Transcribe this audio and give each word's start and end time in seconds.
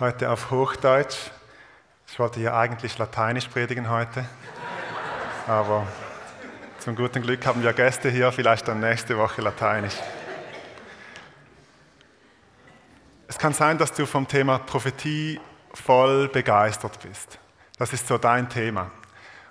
heute 0.00 0.30
auf 0.30 0.50
Hochdeutsch. 0.50 1.30
Ich 2.08 2.18
wollte 2.18 2.40
ja 2.40 2.58
eigentlich 2.58 2.96
Lateinisch 2.96 3.48
predigen 3.48 3.90
heute, 3.90 4.24
aber 5.46 5.86
zum 6.78 6.96
guten 6.96 7.20
Glück 7.20 7.44
haben 7.44 7.62
wir 7.62 7.74
Gäste 7.74 8.08
hier, 8.08 8.32
vielleicht 8.32 8.66
dann 8.66 8.80
nächste 8.80 9.18
Woche 9.18 9.42
Lateinisch. 9.42 9.96
Es 13.28 13.36
kann 13.36 13.52
sein, 13.52 13.76
dass 13.76 13.92
du 13.92 14.06
vom 14.06 14.26
Thema 14.26 14.58
Prophetie 14.58 15.38
voll 15.74 16.28
begeistert 16.28 16.98
bist. 17.02 17.38
Das 17.78 17.92
ist 17.92 18.08
so 18.08 18.16
dein 18.16 18.48
Thema. 18.48 18.90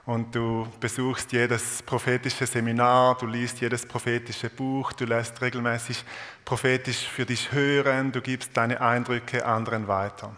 Und 0.10 0.34
du 0.34 0.68
besuchst 0.80 1.32
jedes 1.34 1.84
prophetische 1.84 2.48
Seminar, 2.48 3.16
du 3.20 3.28
liest 3.28 3.62
jedes 3.62 3.86
prophetische 3.86 4.50
Buch, 4.50 4.92
du 4.92 5.06
lässt 5.06 5.40
regelmäßig 5.40 6.04
prophetisch 6.44 7.08
für 7.08 7.28
dich 7.28 7.52
hören, 7.52 8.12
du 8.12 8.20
gibst 8.20 8.58
deine 8.58 8.82
Eindrücke 8.82 9.46
anderen 9.46 9.88
weiter. 9.88 10.36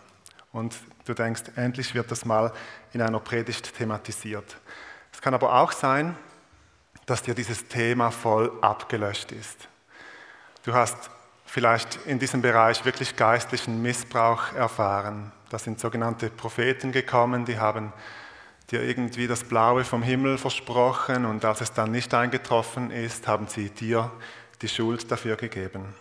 Und 0.52 0.76
du 1.05 1.13
denkst, 1.13 1.43
endlich 1.55 1.95
wird 1.95 2.12
das 2.12 2.26
mal 2.26 2.52
in 2.91 3.02
einer 3.02 3.21
Predigt 3.21 3.73
thematisiert. 3.73 4.57
Es 5.13 5.21
kann 5.21 5.34
aber 5.34 5.55
auch 5.55 5.71
sein, 5.71 6.17
dass 7.05 7.23
dir 7.23 7.34
dieses 7.34 7.65
Thema 7.70 8.12
voll 8.12 8.51
abgelöscht 8.60 9.32
ist. 9.32 9.70
Du 10.65 10.73
hast 10.73 11.10
vielleicht 11.45 11.98
in 12.07 12.20
diesem 12.20 12.41
Bereich 12.41 12.84
wirklich 12.84 13.15
geistlichen 13.15 13.82
Missbrauch 13.82 14.51
erfahren. 14.51 15.32
Da 15.49 15.57
sind 15.57 15.79
sogenannte 15.79 16.29
Propheten 16.29 16.91
gekommen, 16.91 17.45
die 17.45 17.57
haben 17.57 17.93
dir 18.71 18.81
irgendwie 18.83 19.27
das 19.27 19.43
Blaue 19.43 19.83
vom 19.83 20.01
Himmel 20.01 20.37
versprochen 20.37 21.25
und 21.25 21.43
als 21.43 21.61
es 21.61 21.73
dann 21.73 21.91
nicht 21.91 22.13
eingetroffen 22.13 22.91
ist, 22.91 23.27
haben 23.27 23.47
sie 23.47 23.69
dir 23.69 24.11
die 24.61 24.69
Schuld 24.69 25.11
dafür 25.11 25.35
gegeben. 25.35 25.93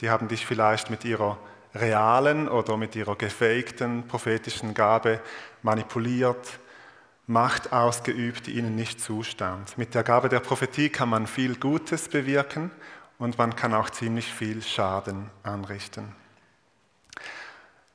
Die 0.00 0.10
haben 0.10 0.28
dich 0.28 0.44
vielleicht 0.44 0.90
mit 0.90 1.04
ihrer 1.04 1.38
realen 1.74 2.48
oder 2.48 2.76
mit 2.76 2.96
ihrer 2.96 3.16
gefakten 3.16 4.06
prophetischen 4.06 4.74
Gabe 4.74 5.20
manipuliert, 5.62 6.60
Macht 7.28 7.72
ausgeübt, 7.72 8.46
die 8.46 8.52
ihnen 8.52 8.76
nicht 8.76 9.00
zustand. 9.00 9.76
Mit 9.76 9.96
der 9.96 10.04
Gabe 10.04 10.28
der 10.28 10.38
Prophetie 10.38 10.90
kann 10.90 11.08
man 11.08 11.26
viel 11.26 11.56
Gutes 11.56 12.08
bewirken 12.08 12.70
und 13.18 13.36
man 13.36 13.56
kann 13.56 13.74
auch 13.74 13.90
ziemlich 13.90 14.32
viel 14.32 14.62
Schaden 14.62 15.28
anrichten. 15.42 16.14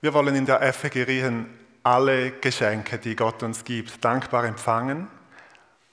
Wir 0.01 0.13
wollen 0.13 0.35
in 0.35 0.45
der 0.45 0.61
FG 0.73 1.03
Rien 1.03 1.45
alle 1.83 2.31
Geschenke, 2.31 2.97
die 2.97 3.15
Gott 3.15 3.43
uns 3.43 3.63
gibt, 3.63 4.03
dankbar 4.03 4.45
empfangen 4.45 5.07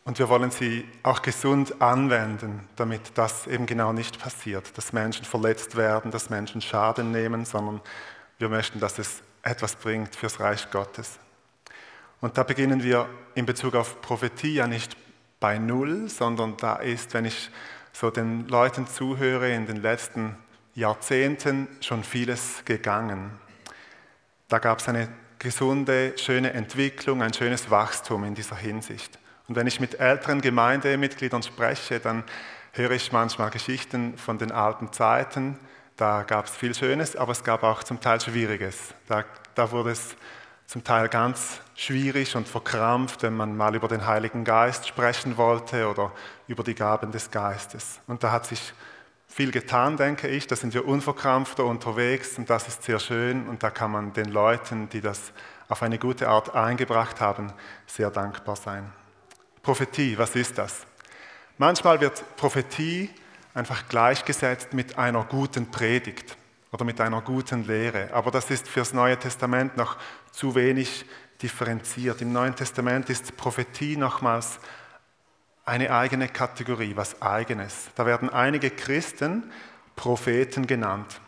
und 0.08 0.19
wir 0.19 0.31
wollen 0.31 0.50
sie 0.50 0.89
auch 1.03 1.20
gesund 1.20 1.83
anwenden, 1.83 2.67
damit 2.77 3.12
das 3.17 3.47
eben 3.47 3.67
genau 3.67 3.92
nicht 3.92 4.19
passiert, 4.19 4.78
dass 4.78 4.94
Menschen 4.94 5.27
verletzt 5.27 5.77
werden, 5.77 6.11
dass 6.11 6.31
Menschen 6.31 6.62
Schaden 6.62 7.11
nehmen, 7.11 7.44
sondern 7.44 7.83
wir 8.39 8.48
möchten, 8.48 8.81
dass 8.81 8.98
es 8.98 9.22
etwas 9.42 9.77
bringt 9.77 10.16
fürs 10.16 10.41
Reich 10.41 10.70
Gottes. 10.70 11.19
Und 12.22 12.39
da 12.39 12.42
beginnen 12.42 12.83
wir 12.83 13.06
in 13.34 13.44
Bezug 13.44 13.75
auf 13.75 14.00
Prophetie 14.00 14.55
ja 14.55 14.66
nicht 14.66 14.97
bei 15.41 15.59
Null, 15.59 16.09
sondern 16.09 16.56
da 16.56 16.77
ist, 16.77 17.12
wenn 17.12 17.27
ich 17.27 17.50
so 17.92 18.11
den 18.11 18.48
Leuten 18.48 18.86
zuhöre, 18.86 19.53
in 19.53 19.66
den 19.66 19.82
letzten 19.82 20.38
Jahrzehnten 20.75 21.69
schon 21.82 22.03
vieles 22.03 22.65
gegangen. 22.65 23.32
Da 24.48 24.59
gab 24.59 24.78
es 24.78 24.88
eine 24.88 25.10
gesunde, 25.38 26.15
schöne 26.16 26.53
Entwicklung, 26.53 27.22
ein 27.22 27.32
schönes 27.32 27.71
Wachstum 27.71 28.25
in 28.25 28.34
dieser 28.34 28.56
Hinsicht. 28.56 29.19
Und 29.47 29.56
wenn 29.56 29.66
ich 29.66 29.81
mit 29.81 29.99
älteren 29.99 30.41
Gemeindemitgliedern 30.41 31.43
spreche, 31.43 32.00
dann 32.00 32.25
höre 32.72 32.91
ich 32.93 33.12
manchmal 33.12 33.50
Geschichten 33.50 34.19
von 34.19 34.38
den 34.38 34.53
alten 34.53 34.93
Zeiten. 34.93 35.59
Da 35.97 36.22
gab 36.22 36.47
es 36.47 36.56
viel 36.56 36.75
Schönes, 36.75 37.16
aber 37.16 37.32
es 37.32 37.43
gab 37.43 37.62
auch 37.62 37.82
zum 37.82 38.00
Teil 38.00 38.21
Schwieriges. 38.21 38.94
Da, 39.06 39.25
da 39.54 39.71
wurde 39.71 39.91
es 39.91 40.16
zum 40.66 40.84
Teil 40.84 41.09
ganz 41.09 41.60
schwierig 41.75 42.37
und 42.37 42.47
verkrampft, 42.47 43.22
wenn 43.22 43.34
man 43.34 43.56
mal 43.56 43.75
über 43.75 43.88
den 43.88 44.06
Heiligen 44.06 44.44
Geist 44.44 44.87
sprechen 44.87 45.38
wollte 45.38 45.88
oder 45.88 46.12
über 46.47 46.62
die 46.62 46.75
Gaben 46.75 47.10
des 47.10 47.31
Geistes. 47.31 48.00
Und 48.06 48.22
da 48.22 48.32
hat 48.32 48.47
sich 48.47 48.75
viel 49.38 49.53
getan, 49.53 49.97
denke 49.97 50.26
ich. 50.26 50.49
Da 50.49 50.56
sind 50.56 50.75
wir 50.75 50.84
unverkrampfter 50.84 51.65
unterwegs 51.65 52.38
und 52.38 52.50
das 52.50 52.66
ist 52.66 52.82
sehr 52.82 52.99
schön 52.99 53.47
und 53.47 53.62
da 53.62 53.71
kann 53.71 53.93
man 53.93 54.12
den 54.12 54.32
Leuten, 54.32 54.88
die 54.88 55.00
das 55.00 55.32
auf 55.69 55.81
eine 55.84 55.97
gute 55.97 56.28
Art 56.28 56.56
eingebracht 56.56 57.21
haben, 57.21 57.53
sehr 57.87 58.10
dankbar 58.10 58.56
sein. 58.56 58.93
Prophetie, 59.62 60.19
was 60.19 60.34
ist 60.34 60.59
das? 60.59 60.88
Manchmal 61.56 62.00
wird 62.00 62.25
Prophetie 62.37 63.10
einfach 63.54 63.88
gleichgesetzt 63.88 64.72
mit 64.72 64.98
einer 64.98 65.22
guten 65.22 65.71
Predigt 65.71 66.37
oder 66.72 66.84
mit 66.84 67.00
einer 67.00 67.21
guten 67.21 67.65
Lehre, 67.65 68.12
aber 68.12 68.32
das 68.32 68.50
ist 68.50 68.66
fürs 68.66 68.93
Neue 68.93 69.21
Testament 69.21 69.77
noch 69.77 69.98
zu 70.32 70.56
wenig 70.56 71.04
differenziert. 71.41 72.22
Im 72.22 72.32
Neuen 72.32 72.56
Testament 72.56 73.09
ist 73.09 73.37
Prophetie 73.37 73.97
nochmals 73.97 74.59
eine 75.68 75.92
eigene 75.92 76.28
Kategorie, 76.28 76.96
was 76.96 77.20
eigenes. 77.20 77.90
Da 77.94 78.06
werden 78.06 78.30
einige 78.30 78.70
Christen 78.70 79.52
Propheten 79.94 80.66
genannt. 80.66 81.20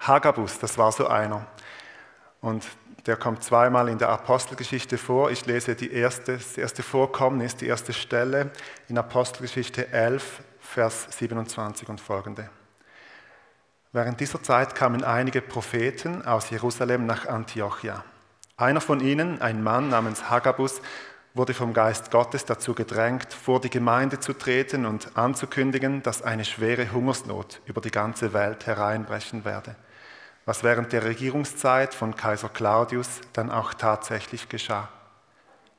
Hagabus, 0.00 0.58
das 0.58 0.78
war 0.78 0.92
so 0.92 1.08
einer. 1.08 1.46
Und 2.40 2.64
der 3.06 3.16
kommt 3.16 3.42
zweimal 3.42 3.88
in 3.88 3.98
der 3.98 4.10
Apostelgeschichte 4.10 4.96
vor. 4.96 5.30
Ich 5.30 5.44
lese 5.46 5.74
die 5.74 5.92
erste, 5.92 6.34
das 6.34 6.56
erste 6.56 6.82
Vorkommnis, 6.82 7.56
die 7.56 7.66
erste 7.66 7.92
Stelle 7.92 8.50
in 8.88 8.96
Apostelgeschichte 8.96 9.92
11, 9.92 10.42
Vers 10.60 11.08
27 11.18 11.88
und 11.88 12.00
folgende. 12.00 12.48
Während 13.92 14.20
dieser 14.20 14.42
Zeit 14.42 14.74
kamen 14.74 15.02
einige 15.02 15.42
Propheten 15.42 16.24
aus 16.24 16.50
Jerusalem 16.50 17.06
nach 17.06 17.26
Antiochia. 17.26 18.04
Einer 18.56 18.80
von 18.80 19.00
ihnen, 19.00 19.42
ein 19.42 19.62
Mann 19.62 19.88
namens 19.88 20.30
Hagabus, 20.30 20.80
wurde 21.34 21.54
vom 21.54 21.72
Geist 21.72 22.10
Gottes 22.10 22.44
dazu 22.44 22.74
gedrängt, 22.74 23.32
vor 23.32 23.60
die 23.60 23.70
Gemeinde 23.70 24.20
zu 24.20 24.34
treten 24.34 24.84
und 24.84 25.16
anzukündigen, 25.16 26.02
dass 26.02 26.22
eine 26.22 26.44
schwere 26.44 26.92
Hungersnot 26.92 27.60
über 27.64 27.80
die 27.80 27.90
ganze 27.90 28.32
Welt 28.32 28.66
hereinbrechen 28.66 29.44
werde, 29.44 29.76
was 30.44 30.62
während 30.62 30.92
der 30.92 31.04
Regierungszeit 31.04 31.94
von 31.94 32.16
Kaiser 32.16 32.50
Claudius 32.50 33.20
dann 33.32 33.50
auch 33.50 33.72
tatsächlich 33.72 34.48
geschah. 34.48 34.88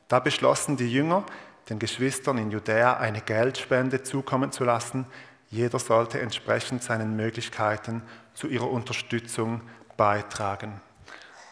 Da 0.07 0.19
beschlossen 0.19 0.75
die 0.75 0.91
Jünger, 0.91 1.23
den 1.69 1.79
Geschwistern 1.79 2.37
in 2.37 2.51
Judäa 2.51 2.97
eine 2.97 3.21
Geldspende 3.21 4.03
zukommen 4.03 4.51
zu 4.51 4.63
lassen. 4.63 5.05
Jeder 5.49 5.79
sollte 5.79 6.19
entsprechend 6.19 6.83
seinen 6.83 7.15
Möglichkeiten 7.15 8.01
zu 8.33 8.47
ihrer 8.47 8.69
Unterstützung 8.69 9.61
beitragen. 9.95 10.81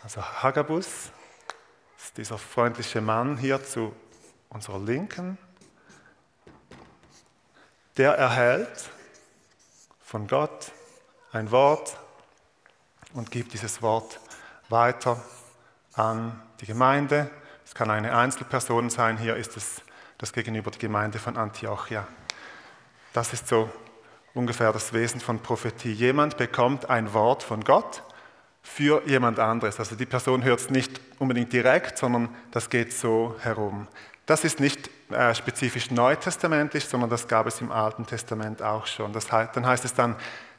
Also 0.03 0.21
Hagabus 0.21 1.11
ist 2.03 2.17
dieser 2.17 2.37
freundliche 2.37 2.99
Mann 2.99 3.37
hier 3.37 3.63
zu 3.63 3.93
unserer 4.49 4.79
Linken. 4.79 5.37
Der 7.97 8.13
erhält 8.13 8.89
von 10.01 10.27
Gott 10.27 10.71
ein 11.31 11.51
Wort 11.51 11.97
und 13.13 13.29
gibt 13.29 13.53
dieses 13.53 13.81
Wort 13.81 14.19
weiter 14.69 15.23
an 15.93 16.41
die 16.59 16.65
Gemeinde. 16.65 17.29
Es 17.65 17.75
kann 17.75 17.91
eine 17.91 18.15
Einzelperson 18.17 18.89
sein. 18.89 19.17
Hier 19.17 19.35
ist 19.35 19.55
es 19.55 19.81
das 20.17 20.33
gegenüber 20.33 20.71
der 20.71 20.79
Gemeinde 20.79 21.19
von 21.19 21.37
Antiochia. 21.37 22.07
Das 23.13 23.31
ist 23.31 23.47
so 23.47 23.69
ungefähr 24.33 24.73
das 24.73 24.91
Wesen 24.91 25.21
von 25.21 25.39
Prophetie. 25.39 25.93
Jemand 25.93 26.37
bekommt 26.37 26.89
ein 26.89 27.13
Wort 27.13 27.43
von 27.43 27.63
Gott 27.63 28.03
für 28.61 29.01
jemand 29.05 29.39
anderes. 29.39 29.79
Also 29.79 29.95
die 29.95 30.05
Person 30.05 30.43
hört 30.43 30.59
es 30.59 30.69
nicht 30.69 30.99
unbedingt 31.19 31.51
direkt, 31.51 31.97
sondern 31.97 32.29
das 32.51 32.69
geht 32.69 32.93
so 32.93 33.35
herum. 33.39 33.87
Das 34.25 34.43
ist 34.43 34.59
nicht 34.59 34.89
äh, 35.11 35.33
spezifisch 35.35 35.91
neutestamentlich, 35.91 36.85
sondern 36.85 37.09
das 37.09 37.27
gab 37.27 37.47
es 37.47 37.59
im 37.59 37.71
Alten 37.71 38.05
Testament 38.05 38.61
auch 38.61 38.85
schon. 38.85 39.11
Das 39.13 39.31
heißt, 39.31 39.55
dann 39.55 39.65
heißt 39.65 39.83
es 39.83 39.93
dann, 39.93 40.15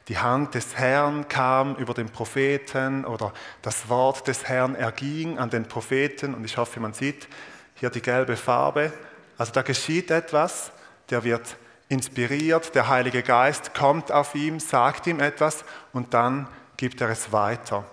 die 0.09 0.17
Hand 0.17 0.53
des 0.53 0.75
Herrn 0.75 1.27
kam 1.29 1.75
über 1.75 1.93
den 1.93 2.09
Propheten 2.09 3.05
oder 3.05 3.31
das 3.61 3.87
Wort 3.87 4.27
des 4.27 4.47
Herrn 4.49 4.75
erging 4.75 5.39
an 5.39 5.49
den 5.49 5.65
Propheten 5.65 6.33
und 6.33 6.43
ich 6.43 6.57
hoffe, 6.57 6.81
man 6.81 6.93
sieht 6.93 7.27
hier 7.75 7.89
die 7.89 8.01
gelbe 8.01 8.35
Farbe. 8.35 8.91
Also 9.37 9.53
da 9.53 9.61
geschieht 9.61 10.11
etwas, 10.11 10.71
der 11.09 11.23
wird 11.23 11.55
inspiriert, 11.87 12.75
der 12.75 12.89
Heilige 12.89 13.23
Geist 13.23 13.73
kommt 13.73 14.11
auf 14.11 14.35
ihm, 14.35 14.59
sagt 14.59 15.07
ihm 15.07 15.21
etwas 15.21 15.63
und 15.93 16.13
dann 16.13 16.47
gibt 16.75 16.99
er 16.99 17.09
es 17.09 17.31
weiter. 17.31 17.85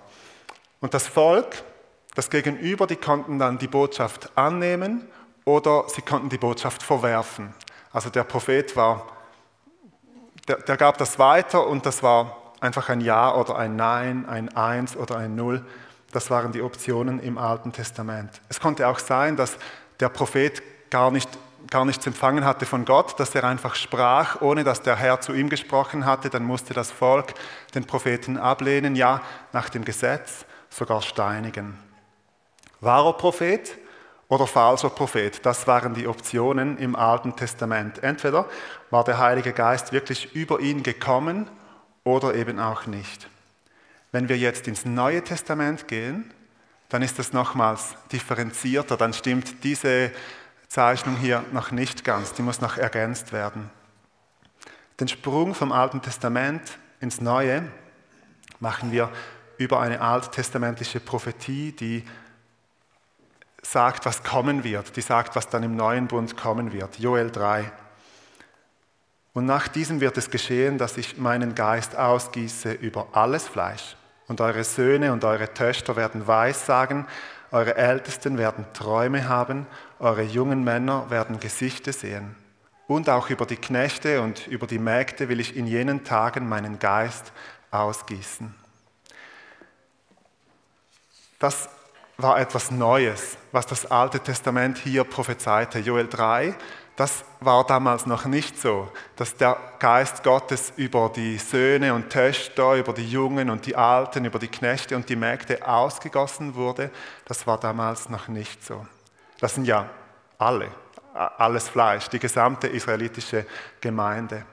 Und 0.81 0.95
das 0.95 1.07
Volk, 1.07 1.63
das 2.15 2.31
Gegenüber, 2.31 2.87
die 2.87 2.97
konnten 2.97 3.39
dann 3.39 3.59
die 3.59 3.69
Botschaft 3.69 4.37
annehmen 4.37 5.07
oder 5.45 5.85
sie 5.89 6.03
konnten 6.03 6.29
die 6.29 6.39
Botschaft 6.39 6.83
verwerfen. 6.83 7.55
Also 7.93 8.11
der 8.11 8.25
Prophet 8.25 8.75
war, 8.77 9.07
der, 10.49 10.57
der 10.57 10.77
gab 10.77 10.99
das 10.99 11.19
weiter 11.19 11.67
und 11.67 11.87
das 11.87 12.03
war 12.03 12.55
einfach 12.61 12.89
ein 12.89 13.01
Ja 13.01 13.35
oder 13.35 13.57
ein 13.57 13.77
Nein, 13.77 14.27
ein 14.29 14.55
Eins 14.57 14.97
oder 14.97 15.17
ein 15.17 15.35
Null. 15.35 15.65
Das 16.13 16.31
waren 16.31 16.53
die 16.53 16.63
Optionen 16.63 17.21
im 17.21 17.39
Alten 17.39 17.73
Testament. 17.73 18.41
Es 18.49 18.59
konnte 18.61 18.89
auch 18.89 18.99
sein, 18.99 19.37
dass 19.37 19.57
der 20.01 20.09
Prophet 20.09 20.63
gar 20.91 21.11
nicht 21.11 21.29
gar 21.69 21.85
nichts 21.85 22.07
empfangen 22.07 22.45
hatte 22.45 22.67
von 22.67 22.85
Gott, 22.85 23.19
dass 23.21 23.35
er 23.35 23.45
einfach 23.45 23.75
sprach, 23.75 24.41
ohne 24.41 24.65
dass 24.65 24.83
der 24.83 24.97
Herr 24.97 25.21
zu 25.21 25.33
ihm 25.33 25.49
gesprochen 25.49 26.07
hatte, 26.07 26.31
dann 26.31 26.45
musste 26.45 26.75
das 26.75 26.91
Volk 26.91 27.35
den 27.75 27.85
Propheten 27.85 28.39
ablehnen, 28.39 28.97
ja, 28.97 29.21
nach 29.53 29.69
dem 29.69 29.85
Gesetz, 29.85 30.47
sogar 30.71 31.03
steinigen. 31.03 31.77
Wahrer 32.81 33.13
Prophet 33.13 33.77
oder 34.29 34.47
falscher 34.47 34.91
Prophet, 34.91 35.45
das 35.45 35.67
waren 35.67 35.93
die 35.93 36.07
Optionen 36.07 36.79
im 36.79 36.97
Alten 36.97 37.37
Testament. 37.37 38.03
Entweder 38.03 38.49
war 38.91 39.05
der 39.05 39.19
Heilige 39.19 39.53
Geist 39.53 39.93
wirklich 39.93 40.35
über 40.35 40.61
ihn 40.61 40.83
gekommen 40.83 41.51
oder 42.05 42.35
eben 42.35 42.59
auch 42.59 42.87
nicht. 42.87 43.29
Wenn 44.13 44.29
wir 44.29 44.39
jetzt 44.39 44.67
ins 44.67 44.85
Neue 44.85 45.23
Testament 45.23 45.89
gehen, 45.89 46.33
dann 46.89 47.03
ist 47.03 47.19
das 47.19 47.33
nochmals 47.33 47.95
differenzierter, 48.11 48.97
dann 48.97 49.13
stimmt 49.13 49.63
diese 49.63 50.11
Zeichnung 50.69 51.17
hier 51.17 51.45
noch 51.53 51.71
nicht 51.71 52.05
ganz, 52.05 52.33
die 52.33 52.43
muss 52.43 52.61
noch 52.61 52.77
ergänzt 52.77 53.33
werden. 53.33 53.71
Den 54.99 55.09
Sprung 55.09 55.55
vom 55.55 55.73
Alten 55.73 56.03
Testament 56.03 56.79
ins 57.01 57.21
Neue 57.21 57.65
machen 58.59 58.93
wir 58.93 59.11
über 59.61 59.79
eine 59.79 60.01
alttestamentliche 60.01 61.01
Prophetie, 61.01 61.73
die 61.73 62.03
sagt, 63.61 64.07
was 64.07 64.25
kommen 64.25 64.65
wird, 64.65 64.97
die 64.97 65.03
sagt, 65.03 65.37
was 65.37 65.51
dann 65.51 65.63
im 65.63 65.77
neuen 65.77 66.07
Bund 66.07 66.35
kommen 66.35 66.73
wird. 66.73 66.99
Joel 66.99 67.31
3. 67.31 67.71
Und 69.35 69.45
nach 69.45 69.69
diesem 69.69 70.01
wird 70.01 70.17
es 70.17 70.31
geschehen, 70.31 70.79
dass 70.79 70.97
ich 70.97 71.19
meinen 71.19 71.55
Geist 71.55 71.95
ausgieße 71.95 72.73
über 72.73 73.09
alles 73.13 73.49
Fleisch. 73.49 73.97
Und 74.29 74.41
eure 74.41 74.65
Söhne 74.65 75.13
und 75.13 75.25
eure 75.25 75.53
Töchter 75.53 75.95
werden 75.95 76.27
Weissagen, 76.27 77.07
eure 77.53 77.77
Ältesten 77.77 78.39
werden 78.39 78.65
Träume 78.73 79.29
haben, 79.29 79.67
eure 79.99 80.23
jungen 80.23 80.65
Männer 80.65 81.11
werden 81.11 81.39
Gesichter 81.39 81.93
sehen. 81.93 82.35
Und 82.87 83.11
auch 83.11 83.29
über 83.29 83.45
die 83.45 83.57
Knechte 83.57 84.23
und 84.23 84.47
über 84.47 84.67
die 84.67 84.79
Mägde 84.79 85.29
will 85.29 85.39
ich 85.39 85.55
in 85.55 85.67
jenen 85.67 86.03
Tagen 86.03 86.49
meinen 86.49 86.79
Geist 86.79 87.31
ausgießen. 87.71 88.60
Das 91.41 91.71
war 92.19 92.39
etwas 92.39 92.71
Neues, 92.71 93.39
was 93.51 93.67
das 93.67 93.91
Alte 93.91 94.21
Testament 94.21 94.77
hier 94.77 95.05
prophezeite. 95.05 95.79
Joel 95.79 96.07
3, 96.07 96.55
das 96.97 97.25
war 97.41 97.65
damals 97.65 98.05
noch 98.05 98.27
nicht 98.27 98.61
so, 98.61 98.93
dass 99.17 99.35
der 99.37 99.57
Geist 99.79 100.23
Gottes 100.23 100.75
über 100.77 101.09
die 101.09 101.39
Söhne 101.39 101.95
und 101.95 102.11
Töchter, 102.11 102.75
über 102.75 102.93
die 102.93 103.09
Jungen 103.09 103.49
und 103.49 103.65
die 103.65 103.75
Alten, 103.75 104.27
über 104.27 104.39
die 104.39 104.49
Knechte 104.49 104.95
und 104.95 105.09
die 105.09 105.17
Mägde 105.17 105.67
ausgegossen 105.67 106.55
wurde. 106.57 106.91
Das 107.25 107.47
war 107.47 107.59
damals 107.59 108.11
noch 108.11 108.29
nicht 108.29 108.63
so. 108.63 108.87
Das 109.41 109.55
sind 109.55 109.65
ja 109.65 109.89
alle, 110.37 110.69
alles 111.15 111.71
Fleisch, 111.71 112.09
die 112.09 112.19
gesamte 112.19 112.69
israelitische 112.69 113.47
Gemeinde. 113.81 114.45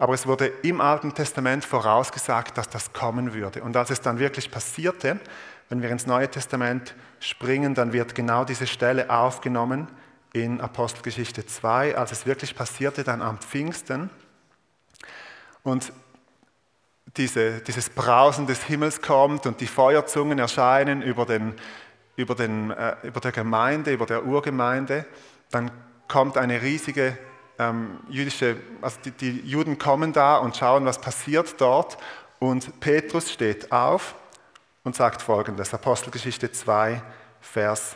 Aber 0.00 0.14
es 0.14 0.26
wurde 0.26 0.46
im 0.62 0.80
Alten 0.80 1.14
Testament 1.14 1.64
vorausgesagt, 1.64 2.58
dass 2.58 2.68
das 2.68 2.92
kommen 2.92 3.32
würde. 3.32 3.62
Und 3.62 3.76
als 3.76 3.90
es 3.90 4.00
dann 4.00 4.18
wirklich 4.18 4.50
passierte, 4.50 5.20
wenn 5.68 5.82
wir 5.82 5.90
ins 5.90 6.06
Neue 6.06 6.30
Testament 6.30 6.94
springen, 7.20 7.74
dann 7.74 7.92
wird 7.92 8.14
genau 8.14 8.44
diese 8.44 8.66
Stelle 8.66 9.10
aufgenommen 9.10 9.88
in 10.32 10.60
Apostelgeschichte 10.60 11.46
2, 11.46 11.96
als 11.96 12.12
es 12.12 12.26
wirklich 12.26 12.54
passierte, 12.54 13.04
dann 13.04 13.22
am 13.22 13.38
Pfingsten. 13.38 14.10
Und 15.62 15.92
diese, 17.16 17.60
dieses 17.60 17.90
Brausen 17.90 18.46
des 18.46 18.64
Himmels 18.64 19.02
kommt 19.02 19.46
und 19.46 19.60
die 19.60 19.66
Feuerzungen 19.66 20.38
erscheinen 20.38 21.02
über, 21.02 21.26
den, 21.26 21.54
über, 22.16 22.34
den, 22.34 22.70
äh, 22.70 22.96
über 23.02 23.20
der 23.20 23.32
Gemeinde, 23.32 23.92
über 23.92 24.06
der 24.06 24.24
Urgemeinde, 24.24 25.06
dann 25.50 25.70
kommt 26.06 26.36
eine 26.36 26.62
riesige 26.62 27.16
ähm, 27.58 27.98
jüdische, 28.08 28.56
also 28.80 28.98
die, 29.04 29.10
die 29.10 29.40
Juden 29.40 29.78
kommen 29.78 30.12
da 30.12 30.36
und 30.36 30.56
schauen, 30.56 30.84
was 30.84 31.00
passiert 31.00 31.60
dort. 31.60 31.98
Und 32.38 32.80
Petrus 32.80 33.32
steht 33.32 33.72
auf 33.72 34.14
und 34.88 34.96
sagt 34.96 35.20
folgendes, 35.20 35.74
Apostelgeschichte 35.74 36.50
2, 36.50 37.02
Vers 37.42 37.94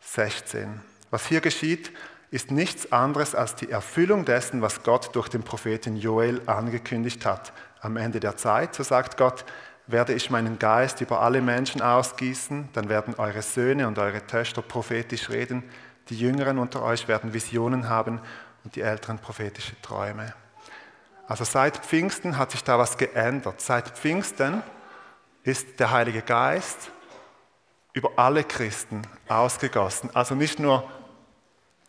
16. 0.00 0.78
Was 1.10 1.26
hier 1.26 1.40
geschieht, 1.40 1.90
ist 2.30 2.50
nichts 2.50 2.92
anderes 2.92 3.34
als 3.34 3.54
die 3.54 3.70
Erfüllung 3.70 4.26
dessen, 4.26 4.60
was 4.60 4.82
Gott 4.82 5.16
durch 5.16 5.30
den 5.30 5.42
Propheten 5.42 5.96
Joel 5.96 6.42
angekündigt 6.44 7.24
hat. 7.24 7.54
Am 7.80 7.96
Ende 7.96 8.20
der 8.20 8.36
Zeit, 8.36 8.74
so 8.74 8.82
sagt 8.82 9.16
Gott, 9.16 9.46
werde 9.86 10.12
ich 10.12 10.28
meinen 10.28 10.58
Geist 10.58 11.00
über 11.00 11.22
alle 11.22 11.40
Menschen 11.40 11.80
ausgießen, 11.80 12.68
dann 12.74 12.90
werden 12.90 13.14
eure 13.16 13.40
Söhne 13.40 13.88
und 13.88 13.98
eure 13.98 14.26
Töchter 14.26 14.60
prophetisch 14.60 15.30
reden, 15.30 15.64
die 16.10 16.18
Jüngeren 16.18 16.58
unter 16.58 16.82
euch 16.82 17.08
werden 17.08 17.32
Visionen 17.32 17.88
haben 17.88 18.20
und 18.64 18.76
die 18.76 18.82
Älteren 18.82 19.18
prophetische 19.18 19.80
Träume. 19.80 20.34
Also 21.26 21.44
seit 21.44 21.78
Pfingsten 21.78 22.36
hat 22.36 22.50
sich 22.50 22.62
da 22.62 22.78
was 22.78 22.98
geändert. 22.98 23.62
Seit 23.62 23.88
Pfingsten 23.88 24.62
ist 25.44 25.78
der 25.78 25.90
Heilige 25.92 26.22
Geist 26.22 26.90
über 27.92 28.10
alle 28.16 28.42
Christen 28.42 29.02
ausgegossen. 29.28 30.10
Also 30.14 30.34
nicht 30.34 30.58
nur 30.58 30.90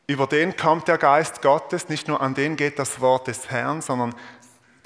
über 0.07 0.27
den 0.27 0.55
kommt 0.55 0.87
der 0.87 0.99
Geist 0.99 1.41
Gottes, 1.41 1.89
nicht 1.89 2.07
nur 2.07 2.21
an 2.21 2.35
den 2.35 2.55
geht 2.55 2.77
das 2.77 3.01
Wort 3.01 3.27
des 3.27 3.49
Herrn, 3.49 3.81
sondern 3.81 4.13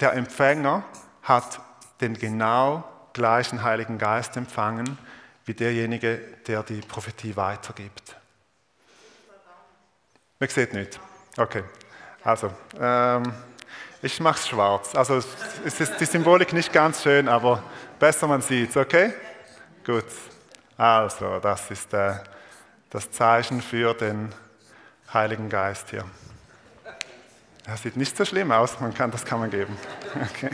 der 0.00 0.14
Empfänger 0.14 0.82
hat 1.22 1.60
den 2.00 2.14
genau 2.14 2.84
gleichen 3.12 3.62
Heiligen 3.62 3.98
Geist 3.98 4.36
empfangen 4.36 4.96
wie 5.44 5.54
derjenige, 5.54 6.18
der 6.46 6.62
die 6.62 6.80
Prophetie 6.80 7.36
weitergibt. 7.36 8.16
Man 10.38 10.48
sieht 10.48 10.72
nicht. 10.72 10.98
Okay. 11.36 11.64
Also, 12.22 12.50
ähm, 12.78 13.32
ich 14.00 14.20
mache 14.20 14.38
es 14.38 14.48
schwarz. 14.48 14.94
Also, 14.94 15.20
es 15.64 15.80
ist 15.80 16.00
die 16.00 16.04
Symbolik 16.04 16.52
nicht 16.52 16.72
ganz 16.72 17.02
schön, 17.02 17.28
aber 17.28 17.62
Besser 18.00 18.26
man 18.26 18.40
sieht 18.40 18.70
es, 18.70 18.76
okay? 18.78 19.12
Gut. 19.84 20.06
Also, 20.78 21.38
das 21.38 21.70
ist 21.70 21.92
äh, 21.92 22.14
das 22.88 23.10
Zeichen 23.10 23.60
für 23.60 23.92
den 23.92 24.32
Heiligen 25.12 25.50
Geist 25.50 25.90
hier. 25.90 26.06
Das 27.66 27.82
sieht 27.82 27.98
nicht 27.98 28.16
so 28.16 28.24
schlimm 28.24 28.52
aus, 28.52 28.80
man 28.80 28.94
kann, 28.94 29.10
das 29.10 29.24
kann 29.24 29.38
man 29.38 29.50
geben. 29.50 29.76
Okay. 30.34 30.50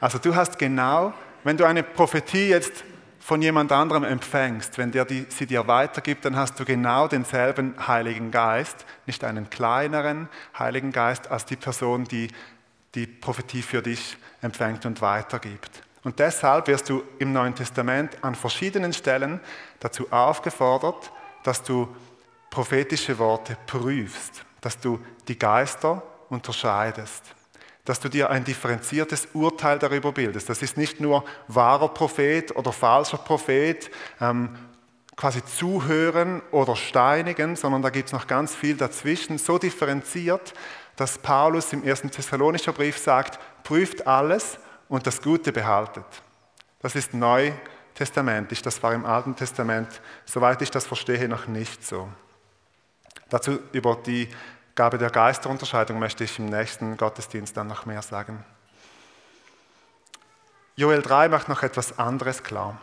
Also 0.00 0.18
du 0.18 0.34
hast 0.34 0.58
genau, 0.58 1.12
wenn 1.44 1.56
du 1.58 1.64
eine 1.64 1.82
Prophetie 1.82 2.48
jetzt 2.48 2.82
von 3.20 3.42
jemand 3.42 3.70
anderem 3.70 4.02
empfängst, 4.02 4.78
wenn 4.78 4.90
der 4.90 5.04
die, 5.04 5.26
sie 5.28 5.46
dir 5.46 5.68
weitergibt, 5.68 6.24
dann 6.24 6.36
hast 6.36 6.58
du 6.58 6.64
genau 6.64 7.06
denselben 7.06 7.74
Heiligen 7.86 8.30
Geist, 8.30 8.86
nicht 9.06 9.22
einen 9.22 9.50
kleineren 9.50 10.30
Heiligen 10.58 10.90
Geist 10.90 11.30
als 11.30 11.44
die 11.44 11.56
Person, 11.56 12.04
die 12.04 12.28
die 12.98 13.06
Prophetie 13.06 13.62
für 13.62 13.80
dich 13.80 14.16
empfängt 14.42 14.84
und 14.84 15.00
weitergibt. 15.00 15.82
Und 16.02 16.18
deshalb 16.18 16.66
wirst 16.66 16.88
du 16.88 17.02
im 17.18 17.32
Neuen 17.32 17.54
Testament 17.54 18.16
an 18.22 18.34
verschiedenen 18.34 18.92
Stellen 18.92 19.40
dazu 19.78 20.10
aufgefordert, 20.10 21.12
dass 21.44 21.62
du 21.62 21.88
prophetische 22.50 23.18
Worte 23.18 23.56
prüfst, 23.66 24.44
dass 24.60 24.78
du 24.80 24.98
die 25.28 25.38
Geister 25.38 26.02
unterscheidest, 26.28 27.22
dass 27.84 28.00
du 28.00 28.08
dir 28.08 28.30
ein 28.30 28.44
differenziertes 28.44 29.28
Urteil 29.32 29.78
darüber 29.78 30.12
bildest. 30.12 30.48
Das 30.48 30.62
ist 30.62 30.76
nicht 30.76 31.00
nur 31.00 31.24
wahrer 31.46 31.88
Prophet 31.88 32.54
oder 32.56 32.72
falscher 32.72 33.18
Prophet, 33.18 33.90
ähm, 34.20 34.56
quasi 35.14 35.44
zuhören 35.44 36.42
oder 36.52 36.76
steinigen, 36.76 37.56
sondern 37.56 37.82
da 37.82 37.90
gibt 37.90 38.06
es 38.06 38.12
noch 38.12 38.26
ganz 38.28 38.54
viel 38.54 38.76
dazwischen, 38.76 39.36
so 39.38 39.58
differenziert, 39.58 40.54
dass 40.98 41.16
Paulus 41.16 41.72
im 41.72 41.84
ersten 41.84 42.10
Thessalonischer 42.10 42.72
Brief 42.72 42.98
sagt, 42.98 43.38
prüft 43.62 44.04
alles 44.08 44.58
und 44.88 45.06
das 45.06 45.22
Gute 45.22 45.52
behaltet. 45.52 46.04
Das 46.80 46.96
ist 46.96 47.14
neutestamentisch, 47.14 48.62
das 48.62 48.82
war 48.82 48.92
im 48.92 49.06
Alten 49.06 49.36
Testament, 49.36 50.00
soweit 50.24 50.60
ich 50.60 50.72
das 50.72 50.86
verstehe, 50.86 51.28
noch 51.28 51.46
nicht 51.46 51.86
so. 51.86 52.08
Dazu 53.28 53.60
über 53.70 53.94
die 53.94 54.28
Gabe 54.74 54.98
der 54.98 55.10
Geisterunterscheidung 55.10 56.00
möchte 56.00 56.24
ich 56.24 56.36
im 56.40 56.46
nächsten 56.46 56.96
Gottesdienst 56.96 57.56
dann 57.56 57.68
noch 57.68 57.86
mehr 57.86 58.02
sagen. 58.02 58.44
Joel 60.74 61.02
3 61.02 61.28
macht 61.28 61.48
noch 61.48 61.62
etwas 61.62 61.96
anderes 61.96 62.42
klar. 62.42 62.76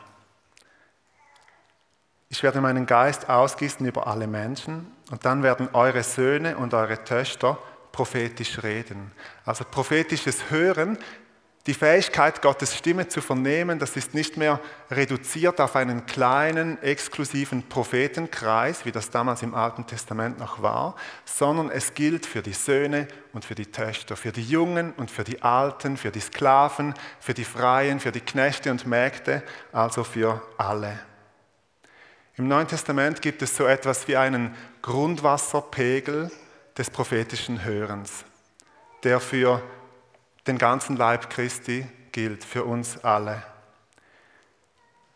Ich 2.29 2.43
werde 2.43 2.62
meinen 2.62 2.86
Geist 2.86 3.29
ausgießen 3.29 3.86
über 3.86 4.07
alle 4.07 4.27
Menschen 4.27 4.89
und 5.12 5.25
dann 5.25 5.43
werden 5.43 5.67
eure 5.74 6.03
Söhne 6.03 6.55
und 6.55 6.74
eure 6.74 7.03
Töchter 7.03 7.57
prophetisch 7.95 8.61
reden. 8.61 9.13
Also 9.45 9.63
prophetisches 9.63 10.49
Hören, 10.49 10.97
die 11.65 11.73
Fähigkeit, 11.73 12.41
Gottes 12.41 12.75
Stimme 12.75 13.07
zu 13.07 13.21
vernehmen, 13.21 13.79
das 13.79 13.95
ist 13.95 14.13
nicht 14.13 14.35
mehr 14.35 14.59
reduziert 14.91 15.61
auf 15.61 15.77
einen 15.77 16.05
kleinen, 16.05 16.79
exklusiven 16.83 17.63
Prophetenkreis, 17.69 18.85
wie 18.85 18.91
das 18.91 19.11
damals 19.11 19.43
im 19.43 19.55
Alten 19.55 19.87
Testament 19.87 20.37
noch 20.39 20.61
war, 20.61 20.97
sondern 21.23 21.71
es 21.71 21.93
gilt 21.93 22.25
für 22.25 22.41
die 22.41 22.53
Söhne 22.53 23.07
und 23.31 23.45
für 23.45 23.55
die 23.55 23.67
Töchter, 23.67 24.17
für 24.17 24.33
die 24.33 24.43
Jungen 24.43 24.91
und 24.97 25.09
für 25.09 25.23
die 25.23 25.41
Alten, 25.41 25.95
für 25.95 26.11
die 26.11 26.19
Sklaven, 26.19 26.93
für 27.21 27.33
die 27.33 27.45
Freien, 27.45 28.01
für 28.01 28.11
die 28.11 28.19
Knechte 28.19 28.71
und 28.71 28.85
Mägde, 28.85 29.41
also 29.71 30.03
für 30.03 30.41
alle. 30.57 30.99
Im 32.35 32.49
Neuen 32.49 32.67
Testament 32.67 33.21
gibt 33.21 33.41
es 33.41 33.55
so 33.55 33.65
etwas 33.65 34.09
wie 34.09 34.17
einen 34.17 34.53
Grundwasserpegel, 34.81 36.29
des 36.77 36.89
prophetischen 36.89 37.63
Hörens, 37.63 38.25
der 39.03 39.20
für 39.20 39.62
den 40.48 40.58
ganzen 40.58 40.98
Leib 40.98 41.29
Christi 41.29 41.88
gilt, 42.12 42.44
für 42.44 42.63
uns 42.63 43.03
alle. 43.03 43.44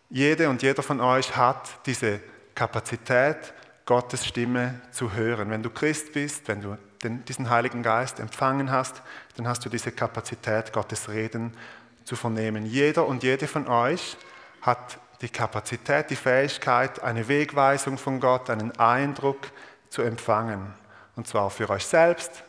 Jede 0.10 0.50
und 0.50 0.62
jeder 0.62 0.82
von 0.82 1.02
euch 1.02 1.36
hat 1.36 1.86
diese 1.86 2.20
Kapazität, 2.56 3.54
Gottes 3.86 4.26
Stimme 4.26 4.82
zu 4.92 5.14
hören. 5.14 5.50
Wenn 5.50 5.64
du 5.64 5.70
Christ 5.72 6.14
bist, 6.14 6.48
wenn 6.48 6.62
du 6.62 6.78
den, 7.02 7.26
diesen 7.26 7.50
Heiligen 7.50 7.82
Geist 7.82 8.20
empfangen 8.20 8.70
hast, 8.72 9.02
dann 9.36 9.48
hast 9.48 9.66
du 9.66 9.70
diese 9.70 9.92
Kapazität, 9.92 10.74
Gottes 10.74 11.10
Reden 11.10 11.56
zu 12.04 12.16
vernehmen. 12.16 12.66
Jeder 12.66 13.08
und 13.08 13.24
jede 13.24 13.48
von 13.48 13.68
euch 13.68 14.18
hat 14.62 15.00
die 15.22 15.30
Kapazität, 15.30 16.10
die 16.10 16.16
Fähigkeit, 16.16 17.02
eine 17.02 17.28
Wegweisung 17.28 17.98
von 17.98 18.20
Gott, 18.20 18.50
einen 18.50 18.78
Eindruck 18.78 19.52
zu 19.90 20.02
empfangen. 20.02 20.74
Und 21.16 21.28
zwar 21.28 21.50
für 21.50 21.70
euch 21.70 21.86
selbst 21.86 22.44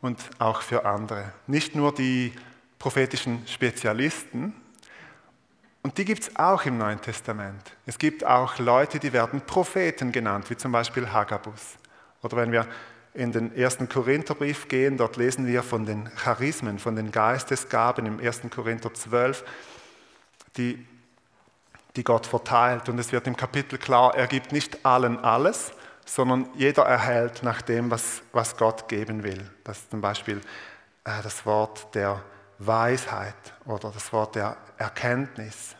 und 0.00 0.18
auch 0.38 0.62
für 0.62 0.84
andere. 0.84 1.32
Nicht 1.46 1.74
nur 1.74 1.94
die 1.94 2.32
prophetischen 2.78 3.46
Spezialisten, 3.46 4.54
und 5.86 5.98
die 5.98 6.04
gibt 6.04 6.24
es 6.24 6.34
auch 6.34 6.64
im 6.64 6.78
Neuen 6.78 7.00
Testament. 7.00 7.62
Es 7.86 7.96
gibt 7.96 8.24
auch 8.24 8.58
Leute, 8.58 8.98
die 8.98 9.12
werden 9.12 9.40
Propheten 9.42 10.10
genannt, 10.10 10.50
wie 10.50 10.56
zum 10.56 10.72
Beispiel 10.72 11.12
Hagabus. 11.12 11.76
Oder 12.24 12.38
wenn 12.38 12.50
wir 12.50 12.66
in 13.14 13.30
den 13.30 13.54
ersten 13.54 13.88
Korintherbrief 13.88 14.66
gehen, 14.66 14.96
dort 14.96 15.16
lesen 15.16 15.46
wir 15.46 15.62
von 15.62 15.86
den 15.86 16.10
Charismen, 16.16 16.80
von 16.80 16.96
den 16.96 17.12
Geistesgaben 17.12 18.04
im 18.04 18.18
1. 18.18 18.42
Korinther 18.52 18.92
12, 18.92 19.44
die, 20.56 20.84
die 21.94 22.02
Gott 22.02 22.26
verteilt. 22.26 22.88
Und 22.88 22.98
es 22.98 23.12
wird 23.12 23.28
im 23.28 23.36
Kapitel 23.36 23.78
klar, 23.78 24.12
er 24.16 24.26
gibt 24.26 24.50
nicht 24.50 24.84
allen 24.84 25.20
alles, 25.20 25.70
sondern 26.06 26.48
jeder 26.54 26.84
erhält 26.84 27.42
nach 27.42 27.60
dem, 27.60 27.90
was, 27.90 28.22
was 28.32 28.56
Gott 28.56 28.88
geben 28.88 29.22
will. 29.24 29.50
Das 29.64 29.78
ist 29.78 29.90
zum 29.90 30.00
Beispiel 30.00 30.40
äh, 31.04 31.22
das 31.22 31.44
Wort 31.44 31.94
der 31.94 32.22
Weisheit 32.58 33.34
oder 33.66 33.90
das 33.90 34.12
Wort 34.12 34.36
der 34.36 34.56
Erkenntnis. 34.78 35.76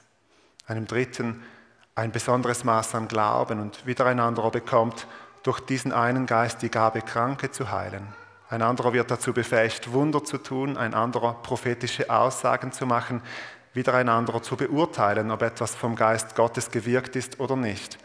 Einem 0.66 0.86
Dritten 0.86 1.42
ein 1.94 2.12
besonderes 2.12 2.64
Maß 2.64 2.94
an 2.94 3.08
Glauben 3.08 3.60
und 3.60 3.86
wieder 3.86 4.04
ein 4.04 4.20
anderer 4.20 4.50
bekommt 4.50 5.06
durch 5.44 5.60
diesen 5.60 5.92
einen 5.92 6.26
Geist 6.26 6.60
die 6.60 6.70
Gabe, 6.70 7.00
Kranke 7.00 7.50
zu 7.50 7.70
heilen. 7.70 8.06
Ein 8.50 8.62
anderer 8.62 8.92
wird 8.92 9.10
dazu 9.10 9.32
befähigt, 9.32 9.92
Wunder 9.92 10.22
zu 10.22 10.38
tun, 10.38 10.76
ein 10.76 10.92
anderer 10.92 11.34
prophetische 11.34 12.10
Aussagen 12.10 12.72
zu 12.72 12.84
machen, 12.84 13.22
wieder 13.72 13.94
ein 13.94 14.08
anderer 14.08 14.42
zu 14.42 14.56
beurteilen, 14.56 15.30
ob 15.30 15.42
etwas 15.42 15.74
vom 15.74 15.96
Geist 15.96 16.34
Gottes 16.34 16.70
gewirkt 16.70 17.16
ist 17.16 17.40
oder 17.40 17.56
nicht. 17.56 17.98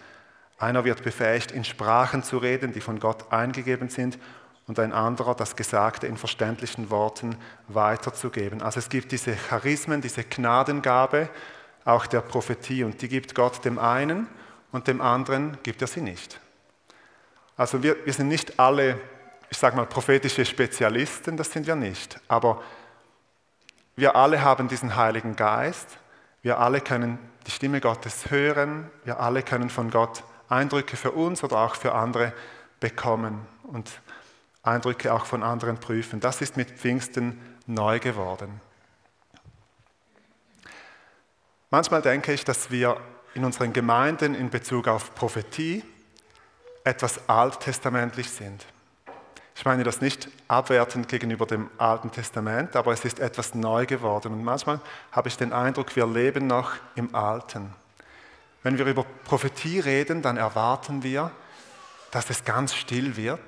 Einer 0.62 0.86
wird 0.86 1.04
befähigt, 1.04 1.52
in 1.52 1.64
Sprachen 1.64 2.22
zu 2.24 2.38
reden, 2.38 2.72
die 2.72 2.82
von 2.82 3.00
Gott 3.00 3.32
eingegeben 3.32 3.90
sind, 3.90 4.20
und 4.68 4.80
ein 4.80 4.94
anderer 4.94 5.36
das 5.36 5.56
Gesagte 5.56 6.08
in 6.08 6.16
verständlichen 6.16 6.90
Worten 6.90 7.36
weiterzugeben. 7.68 8.62
Also 8.62 8.80
es 8.80 8.90
gibt 8.90 9.12
diese 9.12 9.36
Charismen, 9.36 10.02
diese 10.02 10.24
Gnadengabe, 10.24 11.30
auch 11.84 12.06
der 12.06 12.22
Prophetie, 12.22 12.84
und 12.84 13.02
die 13.02 13.10
gibt 13.10 13.36
Gott 13.36 13.66
dem 13.66 13.80
einen 13.80 14.28
und 14.72 14.88
dem 14.88 15.02
anderen 15.02 15.58
gibt 15.64 15.82
er 15.82 15.88
sie 15.88 16.00
nicht. 16.02 16.40
Also 17.58 17.84
wir, 17.84 17.98
wir 18.06 18.14
sind 18.14 18.28
nicht 18.28 18.60
alle, 18.60 18.98
ich 19.50 19.58
sage 19.58 19.76
mal, 19.76 19.88
prophetische 19.88 20.46
Spezialisten, 20.46 21.38
das 21.38 21.52
sind 21.52 21.68
wir 21.68 21.76
nicht, 21.76 22.20
aber 22.28 22.62
wir 23.96 24.16
alle 24.16 24.42
haben 24.42 24.68
diesen 24.68 24.96
Heiligen 24.96 25.36
Geist, 25.36 25.98
wir 26.44 26.60
alle 26.60 26.82
können 26.82 27.20
die 27.46 27.52
Stimme 27.52 27.82
Gottes 27.82 28.32
hören, 28.32 28.90
wir 29.04 29.20
alle 29.20 29.44
können 29.44 29.70
von 29.70 29.90
Gott 29.90 30.24
Eindrücke 30.52 30.98
für 30.98 31.12
uns 31.12 31.44
oder 31.44 31.58
auch 31.60 31.76
für 31.76 31.94
andere 31.94 32.34
bekommen. 32.80 33.48
Und 33.64 34.02
Eindrücke 34.64 35.14
auch 35.14 35.26
von 35.26 35.44
anderen 35.44 35.78
prüfen. 35.78 36.20
Das 36.20 36.42
ist 36.42 36.58
mit 36.58 36.72
Pfingsten 36.72 37.40
neu 37.66 38.00
geworden. 38.00 38.62
Manchmal 41.70 42.02
denke 42.02 42.34
ich, 42.34 42.44
dass 42.44 42.70
wir 42.70 42.98
in 43.34 43.46
unseren 43.46 43.72
Gemeinden 43.72 44.36
in 44.36 44.50
Bezug 44.50 44.88
auf 44.88 45.16
Prophetie 45.16 45.84
etwas 46.84 47.30
alttestamentlich 47.30 48.30
sind. 48.30 48.66
Ich 49.56 49.66
meine 49.66 49.84
das 49.84 50.02
nicht 50.02 50.28
abwertend 50.48 51.08
gegenüber 51.08 51.46
dem 51.46 51.70
Alten 51.78 52.12
Testament, 52.12 52.76
aber 52.76 52.92
es 52.94 53.06
ist 53.06 53.20
etwas 53.20 53.54
neu 53.54 53.86
geworden. 53.86 54.34
Und 54.34 54.44
manchmal 54.44 54.82
habe 55.12 55.30
ich 55.30 55.38
den 55.38 55.54
Eindruck, 55.54 55.96
wir 55.96 56.08
leben 56.08 56.48
noch 56.48 56.74
im 56.96 57.14
Alten. 57.16 57.74
Wenn 58.64 58.78
wir 58.78 58.86
über 58.86 59.04
Prophetie 59.04 59.80
reden, 59.80 60.22
dann 60.22 60.38
erwarten 60.38 61.04
wir, 61.04 61.32
dass 62.12 62.30
es 62.30 62.44
ganz 62.44 62.76
still 62.76 63.16
wird 63.16 63.40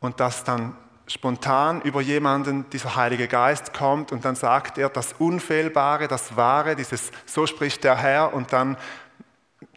und 0.00 0.20
dass 0.20 0.44
dann 0.44 0.76
spontan 1.06 1.82
über 1.82 2.00
jemanden 2.00 2.68
dieser 2.70 2.96
Heilige 2.96 3.28
Geist 3.28 3.74
kommt 3.74 4.12
und 4.12 4.24
dann 4.24 4.36
sagt 4.36 4.78
er 4.78 4.88
das 4.88 5.14
Unfehlbare, 5.14 6.08
das 6.08 6.36
Wahre, 6.36 6.76
dieses 6.76 7.10
So 7.26 7.46
spricht 7.46 7.84
der 7.84 7.96
Herr 7.96 8.32
und 8.32 8.52
dann, 8.52 8.76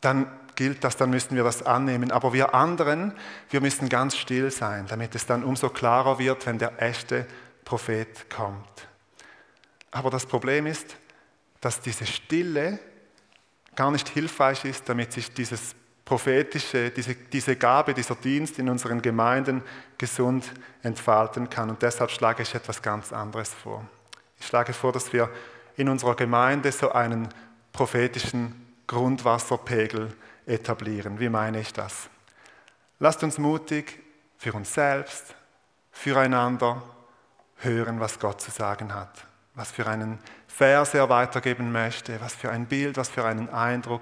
dann 0.02 0.32
gilt 0.56 0.84
das, 0.84 0.96
dann 0.98 1.10
müssen 1.10 1.36
wir 1.36 1.44
das 1.44 1.64
annehmen. 1.64 2.12
Aber 2.12 2.34
wir 2.34 2.54
anderen, 2.54 3.14
wir 3.50 3.62
müssen 3.62 3.90
ganz 3.90 4.16
still 4.16 4.52
sein, 4.52 4.86
damit 4.88 5.16
es 5.16 5.26
dann 5.26 5.44
umso 5.44 5.70
klarer 5.70 6.20
wird, 6.20 6.46
wenn 6.46 6.60
der 6.60 6.82
echte 6.82 7.26
Prophet 7.66 8.30
kommt. 8.30 8.88
Aber 9.92 10.10
das 10.10 10.26
Problem 10.26 10.66
ist, 10.66 10.96
dass 11.62 11.82
diese 11.82 12.06
Stille 12.06 12.80
gar 13.78 13.92
nicht 13.92 14.10
hilfreich 14.10 14.66
ist, 14.66 14.90
damit 14.90 15.14
sich 15.14 15.34
dieses 15.34 15.76
prophetische, 16.04 16.90
diese, 16.90 17.16
diese 17.16 17.56
Gabe, 17.56 17.94
dieser 17.94 18.16
Dienst 18.16 18.60
in 18.60 18.70
unseren 18.70 19.02
Gemeinden 19.02 19.62
gesund 19.98 20.52
entfalten 20.82 21.50
kann. 21.50 21.70
Und 21.70 21.82
deshalb 21.82 22.10
schlage 22.12 22.44
ich 22.44 22.56
etwas 22.56 22.82
ganz 22.82 23.14
anderes 23.14 23.54
vor. 23.54 23.86
Ich 24.40 24.48
schlage 24.48 24.74
vor, 24.74 24.92
dass 24.92 25.14
wir 25.14 25.30
in 25.76 25.90
unserer 25.90 26.16
Gemeinde 26.16 26.72
so 26.72 26.92
einen 26.92 27.30
prophetischen 27.72 28.74
Grundwasserpegel 28.88 30.14
etablieren. 30.46 31.20
Wie 31.20 31.30
meine 31.30 31.60
ich 31.60 31.72
das? 31.72 32.10
Lasst 33.00 33.22
uns 33.24 33.38
mutig 33.38 34.00
für 34.38 34.54
uns 34.54 34.74
selbst, 34.74 35.36
füreinander 35.92 36.82
hören, 37.58 38.00
was 38.00 38.18
Gott 38.20 38.42
zu 38.42 38.50
sagen 38.50 38.94
hat, 38.94 39.26
was 39.54 39.72
für 39.72 39.86
einen 39.86 40.20
Vers 40.58 40.96
er 40.96 41.08
weitergeben 41.08 41.72
möchte, 41.72 42.20
was 42.20 42.34
für 42.34 42.50
ein 42.50 42.66
Bild, 42.66 42.98
was 42.98 43.10
für 43.10 43.24
einen 43.24 43.48
Eindruck. 43.50 44.02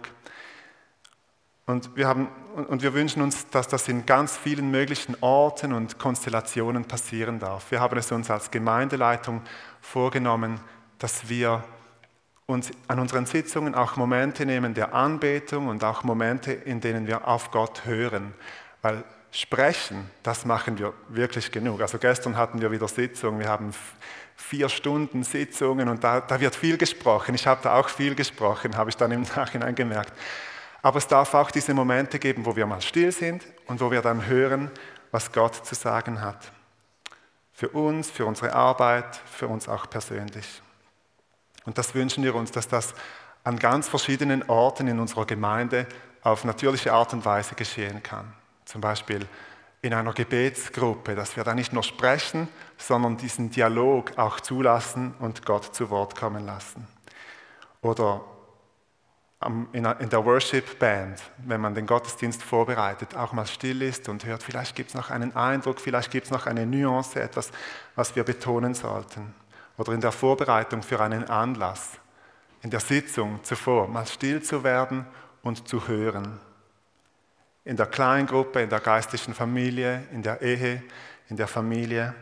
Und 1.65 1.97
wir, 1.97 2.07
haben, 2.07 2.29
und 2.55 2.81
wir 2.81 2.93
wünschen 2.93 3.21
uns, 3.21 3.49
dass 3.49 3.67
das 3.67 3.89
in 3.89 4.05
ganz 4.05 4.37
vielen 4.37 4.71
möglichen 4.71 5.17
Orten 5.19 5.73
und 5.73 5.99
Konstellationen 5.99 6.85
passieren 6.85 7.39
darf. 7.39 7.71
Wir 7.71 7.81
haben 7.81 7.97
es 7.97 8.09
uns 8.13 8.31
als 8.31 8.51
Gemeindeleitung 8.51 9.41
vorgenommen, 9.81 10.61
dass 10.97 11.27
wir 11.27 11.61
uns 12.45 12.71
an 12.87 12.99
unseren 12.99 13.25
Sitzungen 13.25 13.75
auch 13.75 13.97
Momente 13.97 14.45
nehmen 14.45 14.73
der 14.73 14.93
Anbetung 14.93 15.67
und 15.67 15.83
auch 15.83 16.03
Momente, 16.03 16.53
in 16.53 16.79
denen 16.79 17.05
wir 17.05 17.27
auf 17.27 17.51
Gott 17.51 17.83
hören. 17.83 18.33
Weil 18.81 19.03
sprechen, 19.35 20.09
das 20.23 20.45
machen 20.45 20.77
wir 20.77 20.93
wirklich 21.09 21.51
genug. 21.51 21.81
Also 21.81 21.97
gestern 21.97 22.37
hatten 22.37 22.61
wir 22.61 22.71
wieder 22.71 22.87
Sitzungen, 22.87 23.39
wir 23.39 23.49
haben 23.49 23.73
vier 24.35 24.69
Stunden 24.69 25.23
Sitzungen 25.23 25.89
und 25.89 26.03
da, 26.03 26.21
da 26.21 26.39
wird 26.39 26.55
viel 26.55 26.77
gesprochen. 26.77 27.35
Ich 27.35 27.45
habe 27.45 27.61
da 27.63 27.75
auch 27.75 27.89
viel 27.89 28.15
gesprochen, 28.15 28.77
habe 28.77 28.89
ich 28.89 28.97
dann 28.97 29.11
im 29.11 29.23
Nachhinein 29.35 29.75
gemerkt. 29.75 30.13
Aber 30.81 30.97
es 30.97 31.07
darf 31.07 31.33
auch 31.33 31.51
diese 31.51 31.73
Momente 31.73 32.17
geben, 32.19 32.45
wo 32.45 32.55
wir 32.55 32.65
mal 32.65 32.81
still 32.81 33.11
sind 33.11 33.43
und 33.65 33.81
wo 33.81 33.91
wir 33.91 34.01
dann 34.01 34.25
hören, 34.25 34.71
was 35.11 35.31
Gott 35.31 35.65
zu 35.65 35.75
sagen 35.75 36.21
hat. 36.21 36.51
Für 37.51 37.69
uns, 37.69 38.09
für 38.09 38.25
unsere 38.25 38.53
Arbeit, 38.53 39.19
für 39.25 39.47
uns 39.47 39.67
auch 39.67 39.89
persönlich. 39.89 40.61
Und 41.65 41.77
das 41.77 41.95
wünschen 41.95 42.23
wir 42.23 42.35
uns, 42.35 42.51
dass 42.51 42.67
das 42.67 42.93
an 43.43 43.57
ganz 43.57 43.89
verschiedenen 43.89 44.47
Orten 44.49 44.87
in 44.87 44.99
unserer 44.99 45.25
Gemeinde 45.25 45.87
auf 46.21 46.43
natürliche 46.43 46.93
Art 46.93 47.13
und 47.13 47.25
Weise 47.25 47.55
geschehen 47.55 48.03
kann. 48.03 48.33
Zum 48.65 48.81
Beispiel 48.81 49.25
in 49.81 49.93
einer 49.93 50.13
Gebetsgruppe, 50.13 51.15
dass 51.15 51.35
wir 51.37 51.43
da 51.43 51.53
nicht 51.53 51.71
nur 51.71 51.83
sprechen, 51.83 52.47
sondern 52.77 53.17
diesen 53.17 53.51
Dialog 53.51 54.17
auch 54.17 54.39
zulassen 54.39 55.13
und 55.19 55.45
Gott 55.45 55.75
zu 55.75 55.89
Wort 55.91 56.15
kommen 56.15 56.45
lassen. 56.45 56.87
Oder 57.81 58.21
in 59.73 60.09
der 60.09 60.25
Worship 60.25 60.79
Band, 60.79 61.21
wenn 61.37 61.61
man 61.61 61.75
den 61.75 61.85
Gottesdienst 61.85 62.41
vorbereitet, 62.41 63.15
auch 63.15 63.31
mal 63.31 63.45
still 63.45 63.83
ist 63.83 64.09
und 64.09 64.25
hört, 64.25 64.41
vielleicht 64.41 64.75
gibt 64.75 64.89
es 64.89 64.95
noch 64.95 65.11
einen 65.11 65.35
Eindruck, 65.35 65.79
vielleicht 65.79 66.09
gibt 66.09 66.25
es 66.25 66.31
noch 66.31 66.47
eine 66.47 66.65
Nuance, 66.65 67.21
etwas, 67.21 67.51
was 67.93 68.15
wir 68.15 68.23
betonen 68.23 68.73
sollten. 68.73 69.35
Oder 69.77 69.91
in 69.91 70.01
der 70.01 70.11
Vorbereitung 70.11 70.81
für 70.81 70.99
einen 70.99 71.25
Anlass, 71.25 71.91
in 72.63 72.71
der 72.71 72.79
Sitzung 72.79 73.43
zuvor, 73.43 73.87
mal 73.87 74.07
still 74.07 74.41
zu 74.41 74.63
werden 74.63 75.05
und 75.43 75.67
zu 75.67 75.87
hören. 75.87 76.39
In 77.65 77.75
der 77.75 77.87
Kleingruppe, 77.87 78.61
in 78.61 78.69
der 78.69 78.79
geistlichen 78.79 79.33
Familie, 79.33 80.03
in 80.13 80.23
der 80.23 80.41
Ehe, 80.41 80.81
in 81.29 81.35
der 81.35 81.47
Familie 81.47 82.15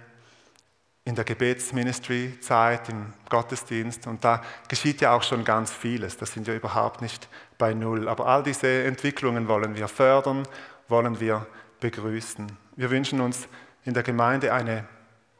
in 1.05 1.15
der 1.15 1.25
Gebetsministry-Zeit, 1.25 2.89
im 2.89 3.13
Gottesdienst. 3.29 4.07
Und 4.07 4.23
da 4.23 4.41
geschieht 4.69 5.01
ja 5.01 5.13
auch 5.13 5.23
schon 5.23 5.43
ganz 5.43 5.71
vieles. 5.71 6.17
Das 6.17 6.31
sind 6.31 6.47
ja 6.47 6.53
überhaupt 6.53 7.01
nicht 7.01 7.27
bei 7.57 7.73
Null. 7.73 8.07
Aber 8.07 8.27
all 8.27 8.43
diese 8.43 8.83
Entwicklungen 8.83 9.47
wollen 9.47 9.75
wir 9.75 9.87
fördern, 9.87 10.47
wollen 10.87 11.19
wir 11.19 11.45
begrüßen. 11.81 12.47
Wir 12.77 12.89
wünschen 12.89 13.19
uns 13.19 13.47
in 13.83 13.93
der 13.93 14.03
Gemeinde 14.03 14.53
eine, 14.53 14.85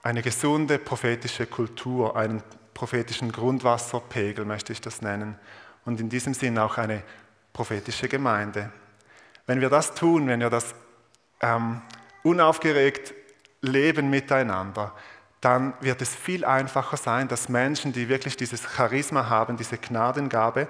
eine 0.02 0.22
gesunde 0.22 0.80
prophetische 0.80 1.46
Kultur, 1.46 2.18
einen 2.18 2.44
prophetischen 2.74 3.32
Grundwasserpegel, 3.32 4.44
möchte 4.44 4.74
ich 4.74 4.82
das 4.82 5.02
nennen. 5.02 5.40
Und 5.86 6.02
in 6.02 6.10
diesem 6.10 6.34
Sinn 6.34 6.58
auch 6.58 6.78
eine 6.78 7.04
prophetische 7.54 8.10
Gemeinde. 8.10 8.70
Wenn 9.46 9.62
wir 9.62 9.70
das 9.70 9.94
tun, 9.94 10.28
wenn 10.28 10.40
wir 10.40 10.50
das 10.50 10.74
ähm, 11.42 11.82
unaufgeregt 12.24 13.14
leben 13.62 14.10
miteinander, 14.10 14.94
dann 15.42 15.74
wird 15.82 16.02
es 16.02 16.16
viel 16.16 16.46
einfacher 16.46 16.96
sein, 16.96 17.28
dass 17.28 17.50
Menschen, 17.50 17.92
die 17.92 18.08
wirklich 18.08 18.38
dieses 18.38 18.64
Charisma 18.64 19.30
haben, 19.30 19.58
diese 19.58 19.78
Gnadengabe, 19.78 20.68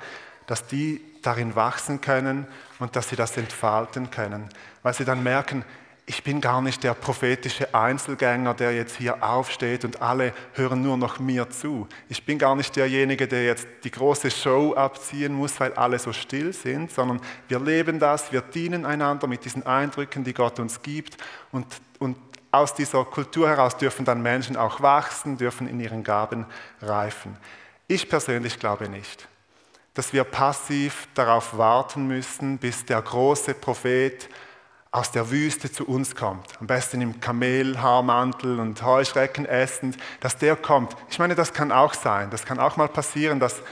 dass 0.48 0.66
die 0.66 1.02
darin 1.22 1.56
wachsen 1.56 2.02
können 2.02 2.48
und 2.80 2.96
dass 2.96 3.10
sie 3.10 3.16
das 3.16 3.38
entfalten 3.38 4.10
können, 4.10 4.50
weil 4.82 4.94
sie 4.94 5.06
dann 5.06 5.22
merken, 5.24 5.64
ich 6.06 6.22
bin 6.22 6.42
gar 6.42 6.62
nicht 6.62 6.84
der 6.84 6.94
prophetische 6.96 7.74
Einzelgänger, 7.74 8.54
der 8.54 8.76
jetzt 8.76 8.98
hier 8.98 9.24
aufsteht 9.24 9.86
und 9.86 10.02
alle 10.02 10.34
hören 10.54 10.82
nur 10.82 10.98
noch 10.98 11.20
mir 11.20 11.50
zu. 11.50 11.88
Ich 12.10 12.26
bin 12.26 12.38
gar 12.38 12.56
nicht 12.56 12.76
derjenige, 12.76 13.26
der 13.26 13.46
jetzt 13.46 13.68
die 13.86 13.92
große 13.92 14.30
Show 14.30 14.74
abziehen 14.74 15.34
muss, 15.34 15.58
weil 15.62 15.74
alle 15.74 15.98
so 15.98 16.12
still 16.12 16.52
sind, 16.52 16.92
sondern 16.92 17.22
wir 17.48 17.60
leben 17.60 18.00
das, 18.00 18.34
wir 18.34 18.42
dienen 18.42 18.86
einander 18.86 19.28
mit 19.28 19.46
diesen 19.46 19.66
Eindrücken, 19.66 20.26
die 20.26 20.34
Gott 20.34 20.60
uns 20.60 20.82
gibt 20.82 21.16
und, 21.54 21.68
und 22.00 22.18
aus 22.52 22.76
dieser 22.76 23.06
Kultur 23.06 23.48
heraus 23.48 23.78
dürfen 23.78 24.04
dann 24.04 24.22
Menschen 24.22 24.58
auch 24.58 24.82
wachsen, 24.82 25.38
dürfen 25.38 25.68
in 25.68 25.80
ihren 25.80 26.04
Gaben 26.04 26.46
reifen. 26.82 27.38
Ich 27.88 28.10
persönlich 28.10 28.60
glaube 28.60 28.90
nicht, 28.90 29.28
dass 29.94 30.12
wir 30.12 30.26
passiv 30.26 31.08
darauf 31.14 31.58
warten 31.58 32.08
müssen, 32.08 32.58
bis 32.58 32.86
der 32.86 33.02
große 33.02 33.54
Prophet 33.54 34.28
aus 34.94 35.10
der 35.10 35.32
Wüste 35.32 35.72
zu 35.72 35.88
uns 35.88 36.16
kommt, 36.16 36.46
am 36.62 36.68
besten 36.68 37.02
im 37.02 37.20
Kamelhaarmantel 37.20 38.60
und 38.60 38.84
Heuschrecken 38.84 39.48
essend, 39.48 39.98
dass 40.20 40.38
der 40.38 40.56
kommt. 40.56 40.96
Ich 41.10 41.18
meine, 41.18 41.34
das 41.34 41.52
kann 41.52 41.72
auch 41.72 41.96
sein. 41.96 42.30
Das 42.30 42.46
kann 42.46 42.60
auch 42.60 42.78
mal 42.78 42.88
passieren, 42.88 43.40
dass 43.40 43.64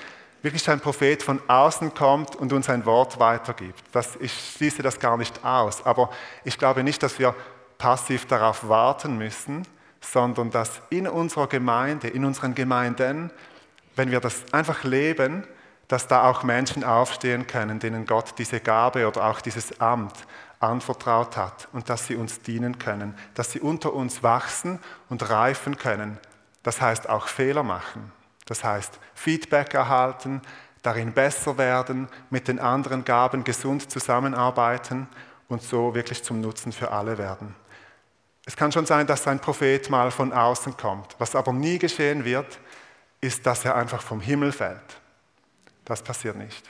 wirklich 0.42 0.68
ein 0.68 0.80
Prophet 0.80 1.22
von 1.22 1.40
außen 1.48 1.94
kommt 1.94 2.36
und 2.36 2.52
uns 2.54 2.70
ein 2.70 2.88
Wort 2.88 3.20
weitergibt. 3.20 3.84
Das, 3.92 4.16
ich 4.20 4.34
schließe 4.56 4.82
das 4.82 5.00
gar 5.00 5.16
nicht 5.16 5.46
aus. 5.46 5.86
Aber 5.86 6.10
ich 6.44 6.58
glaube 6.58 6.84
nicht, 6.84 7.04
dass 7.04 7.20
wir 7.20 7.36
passiv 7.78 8.26
darauf 8.26 8.68
warten 8.68 9.20
müssen, 9.20 9.68
sondern 10.00 10.50
dass 10.50 10.82
in 10.90 11.08
unserer 11.08 11.46
Gemeinde, 11.46 12.08
in 12.08 12.26
unseren 12.26 12.56
Gemeinden, 12.56 13.30
wenn 13.96 14.10
wir 14.10 14.22
das 14.22 14.52
einfach 14.54 14.84
leben, 14.84 15.44
dass 15.92 16.08
da 16.08 16.30
auch 16.30 16.44
Menschen 16.44 16.86
aufstehen 16.86 17.48
können, 17.48 17.80
denen 17.80 18.06
Gott 18.06 18.36
diese 18.38 18.62
Gabe 18.62 19.06
oder 19.06 19.26
auch 19.26 19.42
dieses 19.42 19.82
Amt 19.82 20.14
anvertraut 20.62 21.36
hat 21.36 21.68
und 21.74 21.90
dass 21.90 22.08
sie 22.08 22.16
uns 22.16 22.42
dienen 22.42 22.80
können, 22.80 23.14
dass 23.34 23.52
sie 23.52 23.60
unter 23.60 23.92
uns 23.92 24.24
wachsen 24.24 24.80
und 25.10 25.30
reifen 25.30 25.78
können. 25.78 26.18
Das 26.64 26.80
heißt 26.80 27.10
auch 27.10 27.28
Fehler 27.28 27.64
machen. 27.64 28.14
Das 28.46 28.64
heißt 28.64 29.00
Feedback 29.16 29.74
erhalten, 29.74 30.42
darin 30.82 31.12
besser 31.12 31.58
werden, 31.58 32.08
mit 32.30 32.48
den 32.48 32.60
anderen 32.60 33.04
Gaben 33.04 33.44
gesund 33.44 33.92
zusammenarbeiten 33.92 35.10
und 35.50 35.62
so 35.62 35.94
wirklich 35.94 36.24
zum 36.24 36.40
Nutzen 36.40 36.72
für 36.72 36.92
alle 36.92 37.18
werden. 37.18 37.54
Es 38.46 38.56
kann 38.56 38.72
schon 38.72 38.86
sein, 38.86 39.08
dass 39.08 39.28
ein 39.28 39.40
Prophet 39.40 39.90
mal 39.90 40.10
von 40.10 40.32
außen 40.32 40.78
kommt. 40.78 41.16
Was 41.20 41.36
aber 41.36 41.52
nie 41.52 41.80
geschehen 41.80 42.24
wird, 42.24 42.60
ist, 43.20 43.46
dass 43.46 43.66
er 43.66 43.76
einfach 43.76 44.02
vom 44.02 44.22
Himmel 44.22 44.54
fällt. 44.54 45.01
Das 45.92 46.02
passiert 46.02 46.38
nicht. 46.38 46.64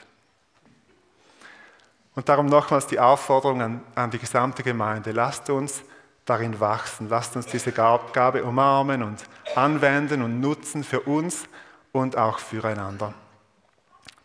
Und 2.16 2.28
darum 2.28 2.46
nochmals 2.46 2.88
die 2.88 2.98
Aufforderung 2.98 3.62
an, 3.62 3.80
an, 3.94 4.10
die 4.10 4.18
gesamte 4.18 4.64
Gemeinde. 4.64 5.12
Lasst 5.12 5.48
uns 5.48 5.84
darin 6.24 6.58
wachsen. 6.58 7.08
Lasst 7.08 7.36
uns 7.36 7.46
diese 7.46 7.70
Gabe 7.70 8.42
umarmen 8.42 9.04
und 9.04 9.22
anwenden 9.54 10.22
und 10.22 10.40
nutzen 10.40 10.82
für 10.82 11.02
uns 11.02 11.44
und 11.92 12.16
auch 12.16 12.40
füreinander. 12.40 13.14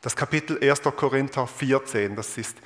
Das 0.01 0.15
Kapitel 0.15 0.57
1. 0.67 0.81
Korinther 0.81 1.45
14, 1.45 2.15
das 2.15 2.35
ist 2.35 2.57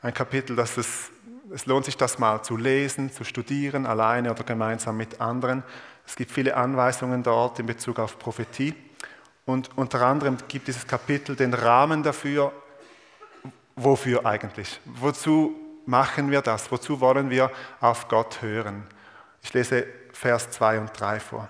ein 0.00 0.14
Kapitel, 0.14 0.54
das 0.54 0.76
es, 0.76 1.10
es 1.52 1.66
lohnt 1.66 1.86
sich 1.86 1.96
das 1.96 2.20
mal 2.20 2.40
zu 2.44 2.56
lesen, 2.56 3.10
zu 3.10 3.24
studieren, 3.24 3.84
alleine 3.84 4.30
oder 4.30 4.44
gemeinsam 4.44 4.96
mit 4.96 5.20
anderen. 5.20 5.64
Es 6.06 6.14
gibt 6.14 6.30
viele 6.30 6.54
Anweisungen 6.54 7.24
dort 7.24 7.58
in 7.58 7.66
Bezug 7.66 7.98
auf 7.98 8.16
Prophetie. 8.16 8.76
Und 9.44 9.76
unter 9.76 10.02
anderem 10.02 10.36
gibt 10.48 10.68
dieses 10.68 10.86
Kapitel 10.86 11.36
den 11.36 11.54
Rahmen 11.54 12.02
dafür, 12.02 12.52
wofür 13.76 14.26
eigentlich? 14.26 14.80
Wozu 14.84 15.54
machen 15.86 16.30
wir 16.30 16.42
das? 16.42 16.70
Wozu 16.70 17.00
wollen 17.00 17.30
wir 17.30 17.50
auf 17.80 18.08
Gott 18.08 18.42
hören? 18.42 18.86
Ich 19.42 19.52
lese 19.52 19.86
Vers 20.12 20.50
2 20.50 20.80
und 20.80 21.00
3 21.00 21.20
vor. 21.20 21.48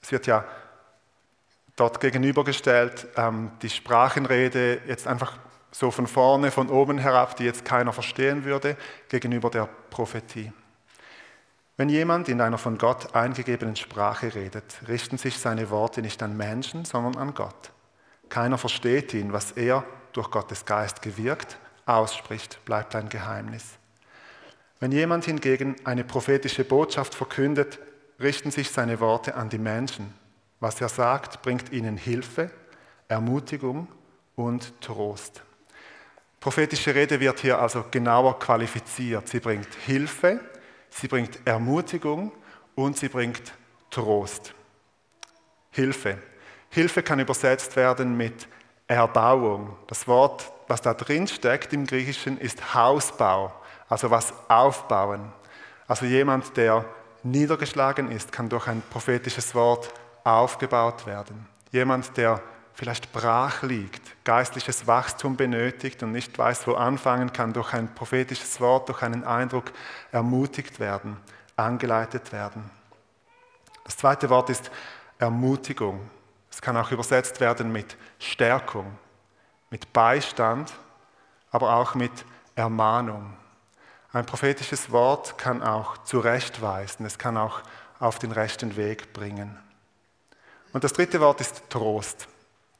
Es 0.00 0.10
wird 0.10 0.26
ja 0.26 0.44
dort 1.76 2.00
gegenübergestellt, 2.00 3.06
ähm, 3.16 3.50
die 3.62 3.70
Sprachenrede 3.70 4.80
jetzt 4.86 5.06
einfach 5.06 5.38
so 5.70 5.90
von 5.90 6.06
vorne, 6.06 6.50
von 6.50 6.70
oben 6.70 6.98
herab, 6.98 7.36
die 7.36 7.44
jetzt 7.44 7.64
keiner 7.64 7.92
verstehen 7.92 8.44
würde, 8.44 8.76
gegenüber 9.08 9.50
der 9.50 9.68
Prophetie. 9.90 10.52
Wenn 11.78 11.90
jemand 11.90 12.28
in 12.28 12.40
einer 12.40 12.58
von 12.58 12.76
Gott 12.76 13.14
eingegebenen 13.14 13.76
Sprache 13.76 14.34
redet, 14.34 14.80
richten 14.88 15.16
sich 15.16 15.38
seine 15.38 15.70
Worte 15.70 16.02
nicht 16.02 16.20
an 16.24 16.36
Menschen, 16.36 16.84
sondern 16.84 17.16
an 17.16 17.34
Gott. 17.34 17.70
Keiner 18.28 18.58
versteht 18.58 19.14
ihn, 19.14 19.32
was 19.32 19.52
er 19.52 19.84
durch 20.12 20.32
Gottes 20.32 20.64
Geist 20.64 21.02
gewirkt, 21.02 21.56
ausspricht, 21.86 22.58
bleibt 22.64 22.96
ein 22.96 23.08
Geheimnis. 23.08 23.78
Wenn 24.80 24.90
jemand 24.90 25.26
hingegen 25.26 25.76
eine 25.84 26.02
prophetische 26.02 26.64
Botschaft 26.64 27.14
verkündet, 27.14 27.78
richten 28.18 28.50
sich 28.50 28.72
seine 28.72 28.98
Worte 28.98 29.36
an 29.36 29.48
die 29.48 29.58
Menschen. 29.58 30.12
Was 30.58 30.80
er 30.80 30.88
sagt, 30.88 31.42
bringt 31.42 31.70
ihnen 31.70 31.96
Hilfe, 31.96 32.50
Ermutigung 33.06 33.86
und 34.34 34.80
Trost. 34.80 35.44
Prophetische 36.40 36.92
Rede 36.92 37.20
wird 37.20 37.38
hier 37.38 37.60
also 37.60 37.84
genauer 37.88 38.40
qualifiziert. 38.40 39.28
Sie 39.28 39.38
bringt 39.38 39.72
Hilfe, 39.86 40.40
sie 41.00 41.08
bringt 41.08 41.38
Ermutigung 41.46 42.32
und 42.74 42.96
sie 42.96 43.08
bringt 43.08 43.52
Trost. 43.90 44.54
Hilfe. 45.70 46.18
Hilfe 46.70 47.02
kann 47.02 47.20
übersetzt 47.20 47.76
werden 47.76 48.16
mit 48.16 48.48
Erbauung. 48.86 49.76
Das 49.86 50.06
Wort, 50.06 50.50
was 50.66 50.82
da 50.82 50.94
drin 50.94 51.26
steckt 51.26 51.72
im 51.72 51.86
Griechischen, 51.86 52.38
ist 52.38 52.74
Hausbau, 52.74 53.52
also 53.88 54.10
was 54.10 54.32
aufbauen. 54.48 55.32
Also 55.86 56.04
jemand, 56.04 56.56
der 56.56 56.84
niedergeschlagen 57.22 58.10
ist, 58.10 58.32
kann 58.32 58.48
durch 58.48 58.66
ein 58.66 58.82
prophetisches 58.90 59.54
Wort 59.54 59.92
aufgebaut 60.24 61.06
werden. 61.06 61.46
Jemand, 61.70 62.16
der 62.16 62.42
vielleicht 62.78 63.12
brach 63.12 63.62
liegt, 63.62 64.24
geistliches 64.24 64.86
Wachstum 64.86 65.36
benötigt 65.36 66.00
und 66.04 66.12
nicht 66.12 66.38
weiß, 66.38 66.64
wo 66.68 66.74
anfangen 66.74 67.32
kann, 67.32 67.52
durch 67.52 67.72
ein 67.74 67.92
prophetisches 67.92 68.60
Wort, 68.60 68.88
durch 68.88 69.02
einen 69.02 69.24
Eindruck 69.24 69.72
ermutigt 70.12 70.78
werden, 70.78 71.16
angeleitet 71.56 72.30
werden. 72.30 72.70
Das 73.82 73.96
zweite 73.96 74.30
Wort 74.30 74.48
ist 74.50 74.70
Ermutigung. 75.18 76.08
Es 76.52 76.62
kann 76.62 76.76
auch 76.76 76.92
übersetzt 76.92 77.40
werden 77.40 77.72
mit 77.72 77.96
Stärkung, 78.20 78.96
mit 79.70 79.92
Beistand, 79.92 80.72
aber 81.50 81.74
auch 81.74 81.96
mit 81.96 82.12
Ermahnung. 82.54 83.36
Ein 84.12 84.24
prophetisches 84.24 84.92
Wort 84.92 85.36
kann 85.36 85.64
auch 85.64 85.98
zurechtweisen, 86.04 87.04
es 87.06 87.18
kann 87.18 87.36
auch 87.38 87.60
auf 87.98 88.20
den 88.20 88.30
rechten 88.30 88.76
Weg 88.76 89.12
bringen. 89.12 89.58
Und 90.72 90.84
das 90.84 90.92
dritte 90.92 91.20
Wort 91.20 91.40
ist 91.40 91.68
Trost. 91.70 92.28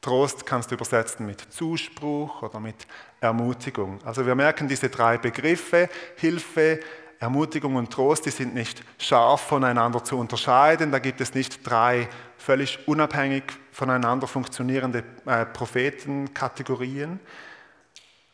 Trost 0.08 0.46
kannst 0.46 0.70
du 0.70 0.74
übersetzen 0.74 1.26
mit 1.26 1.52
Zuspruch 1.52 2.40
oder 2.40 2.60
mit 2.60 2.86
Ermutigung. 3.20 3.98
Also 4.06 4.24
wir 4.24 4.34
merken 4.34 4.66
diese 4.66 4.88
drei 4.88 5.18
Begriffe, 5.18 5.90
Hilfe, 6.16 6.80
Ermutigung 7.20 7.76
und 7.76 7.92
Trost, 7.92 8.24
die 8.24 8.30
sind 8.30 8.54
nicht 8.54 8.82
scharf 8.96 9.42
voneinander 9.42 10.02
zu 10.02 10.16
unterscheiden. 10.16 10.90
Da 10.92 10.98
gibt 10.98 11.20
es 11.20 11.34
nicht 11.34 11.60
drei 11.62 12.08
völlig 12.38 12.88
unabhängig 12.88 13.42
voneinander 13.70 14.26
funktionierende 14.26 15.04
äh, 15.26 15.44
Prophetenkategorien. 15.44 17.20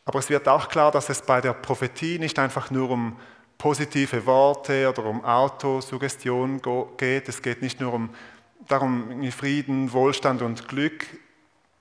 Aber 0.05 0.21
es 0.21 0.31
wird 0.31 0.47
auch 0.47 0.69
klar, 0.69 0.93
dass 0.93 1.09
es 1.09 1.23
bei 1.23 1.41
der 1.41 1.55
Prophetie 1.55 2.21
nicht 2.21 2.39
einfach 2.39 2.71
nur 2.71 2.89
um 2.91 3.17
positive 3.59 4.27
Worte 4.27 4.89
oder 4.89 5.07
um 5.07 5.25
Autosuggestion 5.25 6.63
geht. 6.97 7.29
Es 7.29 7.43
geht 7.43 7.63
nicht 7.63 7.81
nur 7.81 7.95
um 7.95 8.11
darum, 8.69 9.29
Frieden, 9.33 9.93
Wohlstand 9.93 10.41
und 10.41 10.69
Glück 10.69 11.05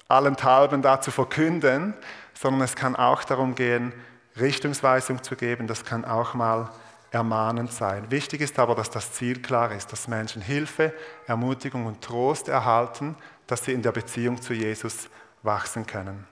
allenthalben 0.07 0.81
da 0.81 1.01
zu 1.01 1.11
verkünden, 1.11 1.93
sondern 2.33 2.61
es 2.61 2.75
kann 2.75 2.95
auch 2.95 3.23
darum 3.23 3.55
gehen, 3.55 3.93
Richtungsweisung 4.39 5.23
zu 5.23 5.35
geben. 5.35 5.67
Das 5.67 5.85
kann 5.85 6.05
auch 6.05 6.33
mal 6.33 6.69
ermahnend 7.11 7.71
sein. 7.71 8.09
Wichtig 8.09 8.41
ist 8.41 8.57
aber, 8.57 8.73
dass 8.75 8.89
das 8.89 9.13
Ziel 9.13 9.41
klar 9.41 9.71
ist, 9.71 9.91
dass 9.91 10.07
Menschen 10.07 10.41
Hilfe, 10.41 10.93
Ermutigung 11.27 11.85
und 11.85 12.01
Trost 12.01 12.47
erhalten, 12.47 13.15
dass 13.45 13.65
sie 13.65 13.73
in 13.73 13.83
der 13.83 13.91
Beziehung 13.91 14.41
zu 14.41 14.53
Jesus 14.53 15.09
wachsen 15.43 15.85
können. 15.85 16.27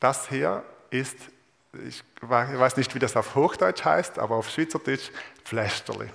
Das 0.00 0.28
hier 0.28 0.64
ist, 0.90 1.16
ich 1.86 2.02
weiß 2.22 2.76
nicht, 2.76 2.94
wie 2.94 2.98
das 2.98 3.16
auf 3.16 3.34
Hochdeutsch 3.34 3.84
heißt, 3.84 4.18
aber 4.18 4.36
auf 4.36 4.48
Schweizerdeutsch 4.48 5.10
Pflästerli. 5.44 6.08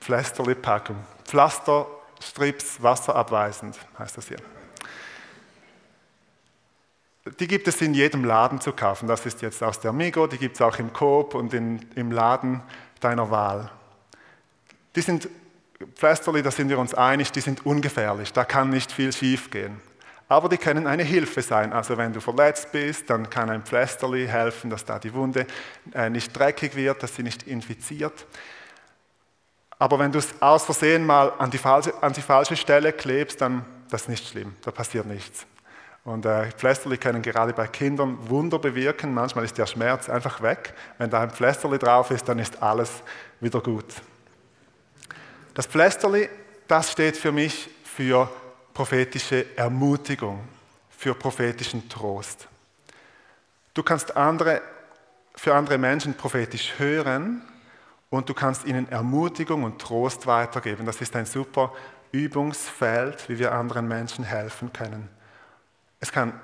Pflästerli-Packung. 0.00 0.96
Pflaster, 1.24 1.86
Strips, 2.22 2.82
wasserabweisend 2.82 3.78
heißt 3.98 4.16
das 4.16 4.28
hier. 4.28 4.38
Die 7.40 7.46
gibt 7.46 7.68
es 7.68 7.80
in 7.80 7.94
jedem 7.94 8.24
Laden 8.24 8.60
zu 8.60 8.72
kaufen. 8.72 9.08
Das 9.08 9.26
ist 9.26 9.42
jetzt 9.42 9.62
aus 9.62 9.80
der 9.80 9.92
Migo, 9.92 10.26
die 10.26 10.38
gibt 10.38 10.56
es 10.56 10.62
auch 10.62 10.78
im 10.78 10.92
Coop 10.92 11.34
und 11.34 11.52
in, 11.54 11.84
im 11.94 12.10
Laden 12.10 12.62
deiner 13.00 13.30
Wahl. 13.30 13.70
Die 14.94 15.00
sind 15.00 15.28
Pflasterli, 15.94 16.42
da 16.42 16.50
sind 16.50 16.68
wir 16.68 16.78
uns 16.78 16.94
einig, 16.94 17.32
die 17.32 17.40
sind 17.40 17.66
ungefährlich, 17.66 18.32
da 18.32 18.44
kann 18.44 18.70
nicht 18.70 18.92
viel 18.92 19.12
schief 19.12 19.50
gehen. 19.50 19.80
Aber 20.28 20.48
die 20.48 20.56
können 20.56 20.86
eine 20.86 21.04
Hilfe 21.04 21.42
sein. 21.42 21.72
Also 21.72 21.96
wenn 21.96 22.12
du 22.12 22.20
verletzt 22.20 22.72
bist, 22.72 23.10
dann 23.10 23.30
kann 23.30 23.48
ein 23.48 23.62
Pflasterli 23.62 24.26
helfen, 24.26 24.70
dass 24.70 24.84
da 24.84 24.98
die 24.98 25.14
Wunde 25.14 25.46
äh, 25.94 26.10
nicht 26.10 26.36
dreckig 26.36 26.74
wird, 26.74 27.02
dass 27.02 27.14
sie 27.14 27.22
nicht 27.22 27.44
infiziert. 27.44 28.26
Aber 29.78 29.98
wenn 29.98 30.10
du 30.10 30.18
es 30.18 30.34
aus 30.40 30.64
Versehen 30.64 31.06
mal 31.06 31.32
an 31.38 31.50
die 31.50 31.58
falsche, 31.58 32.02
an 32.02 32.12
die 32.12 32.22
falsche 32.22 32.56
Stelle 32.56 32.92
klebst, 32.92 33.40
dann 33.40 33.64
das 33.88 34.02
ist 34.02 34.08
nicht 34.08 34.28
schlimm, 34.28 34.56
da 34.62 34.72
passiert 34.72 35.06
nichts. 35.06 35.46
Und 36.06 36.24
äh, 36.24 36.52
Pflasterli 36.52 36.98
können 36.98 37.20
gerade 37.20 37.52
bei 37.52 37.66
Kindern 37.66 38.16
Wunder 38.30 38.60
bewirken. 38.60 39.12
Manchmal 39.12 39.44
ist 39.44 39.58
der 39.58 39.66
Schmerz 39.66 40.08
einfach 40.08 40.40
weg. 40.40 40.72
Wenn 40.98 41.10
da 41.10 41.20
ein 41.20 41.32
Pflasterli 41.32 41.78
drauf 41.78 42.12
ist, 42.12 42.28
dann 42.28 42.38
ist 42.38 42.62
alles 42.62 43.02
wieder 43.40 43.60
gut. 43.60 43.86
Das 45.52 45.66
Pflasterli, 45.66 46.28
das 46.68 46.92
steht 46.92 47.16
für 47.16 47.32
mich 47.32 47.68
für 47.82 48.30
prophetische 48.72 49.46
Ermutigung, 49.56 50.46
für 50.90 51.12
prophetischen 51.12 51.88
Trost. 51.88 52.46
Du 53.74 53.82
kannst 53.82 54.16
andere, 54.16 54.62
für 55.34 55.56
andere 55.56 55.76
Menschen 55.76 56.14
prophetisch 56.14 56.74
hören 56.78 57.42
und 58.10 58.28
du 58.28 58.34
kannst 58.34 58.64
ihnen 58.64 58.88
Ermutigung 58.92 59.64
und 59.64 59.80
Trost 59.80 60.24
weitergeben. 60.28 60.86
Das 60.86 61.00
ist 61.00 61.16
ein 61.16 61.26
super 61.26 61.72
Übungsfeld, 62.12 63.28
wie 63.28 63.40
wir 63.40 63.50
anderen 63.50 63.88
Menschen 63.88 64.22
helfen 64.22 64.72
können. 64.72 65.15
Es 66.00 66.12
kann, 66.12 66.38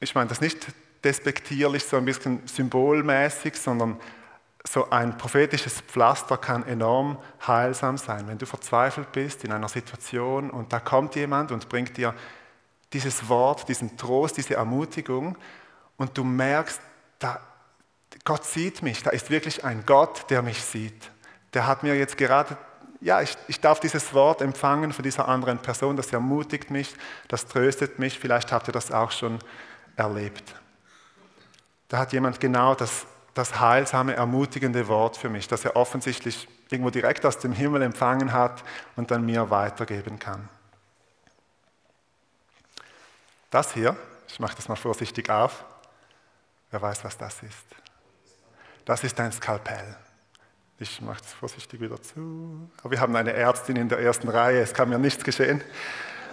ich 0.00 0.14
meine 0.14 0.28
das 0.28 0.40
nicht 0.40 0.66
despektierlich, 1.04 1.84
so 1.84 1.96
ein 1.96 2.04
bisschen 2.04 2.46
symbolmäßig, 2.46 3.56
sondern 3.56 3.98
so 4.66 4.90
ein 4.90 5.16
prophetisches 5.16 5.80
Pflaster 5.80 6.36
kann 6.36 6.66
enorm 6.66 7.18
heilsam 7.46 7.96
sein. 7.96 8.26
Wenn 8.26 8.38
du 8.38 8.46
verzweifelt 8.46 9.12
bist 9.12 9.44
in 9.44 9.52
einer 9.52 9.68
Situation 9.68 10.50
und 10.50 10.72
da 10.72 10.80
kommt 10.80 11.14
jemand 11.14 11.52
und 11.52 11.68
bringt 11.68 11.96
dir 11.96 12.14
dieses 12.92 13.28
Wort, 13.28 13.68
diesen 13.68 13.96
Trost, 13.96 14.36
diese 14.36 14.54
Ermutigung 14.54 15.36
und 15.96 16.16
du 16.16 16.24
merkst, 16.24 16.80
da, 17.18 17.40
Gott 18.24 18.44
sieht 18.44 18.82
mich, 18.82 19.02
da 19.02 19.10
ist 19.10 19.30
wirklich 19.30 19.64
ein 19.64 19.84
Gott, 19.86 20.26
der 20.30 20.42
mich 20.42 20.62
sieht. 20.62 21.10
Der 21.54 21.66
hat 21.66 21.82
mir 21.82 21.96
jetzt 21.96 22.16
gerade, 22.16 22.56
ja, 23.00 23.22
ich, 23.22 23.36
ich 23.46 23.60
darf 23.60 23.80
dieses 23.80 24.12
Wort 24.12 24.42
empfangen 24.42 24.92
von 24.92 25.02
dieser 25.02 25.28
anderen 25.28 25.58
Person, 25.58 25.96
das 25.96 26.12
ermutigt 26.12 26.70
mich, 26.70 26.94
das 27.28 27.46
tröstet 27.46 27.98
mich, 27.98 28.18
vielleicht 28.18 28.52
habt 28.52 28.68
ihr 28.68 28.72
das 28.72 28.90
auch 28.90 29.10
schon 29.10 29.38
erlebt. 29.96 30.54
Da 31.88 31.98
hat 31.98 32.12
jemand 32.12 32.40
genau 32.40 32.74
das 32.74 33.06
das 33.38 33.60
heilsame, 33.60 34.14
ermutigende 34.14 34.88
Wort 34.88 35.16
für 35.16 35.28
mich, 35.28 35.46
das 35.46 35.64
er 35.64 35.76
offensichtlich 35.76 36.48
irgendwo 36.70 36.90
direkt 36.90 37.24
aus 37.24 37.38
dem 37.38 37.52
Himmel 37.52 37.82
empfangen 37.82 38.32
hat 38.32 38.64
und 38.96 39.12
dann 39.12 39.24
mir 39.24 39.48
weitergeben 39.48 40.18
kann. 40.18 40.48
Das 43.48 43.72
hier, 43.72 43.96
ich 44.26 44.40
mache 44.40 44.56
das 44.56 44.68
mal 44.68 44.74
vorsichtig 44.74 45.30
auf, 45.30 45.64
wer 46.72 46.82
weiß, 46.82 47.04
was 47.04 47.16
das 47.16 47.40
ist. 47.44 47.64
Das 48.84 49.04
ist 49.04 49.18
ein 49.20 49.30
Skalpell. 49.30 49.96
Ich 50.78 51.00
mache 51.00 51.20
das 51.22 51.32
vorsichtig 51.32 51.80
wieder 51.80 52.00
zu. 52.00 52.68
Aber 52.80 52.90
wir 52.90 53.00
haben 53.00 53.14
eine 53.16 53.32
Ärztin 53.32 53.76
in 53.76 53.88
der 53.88 53.98
ersten 53.98 54.28
Reihe, 54.28 54.60
es 54.60 54.72
kann 54.72 54.88
mir 54.88 54.98
nichts 54.98 55.24
geschehen. 55.24 55.62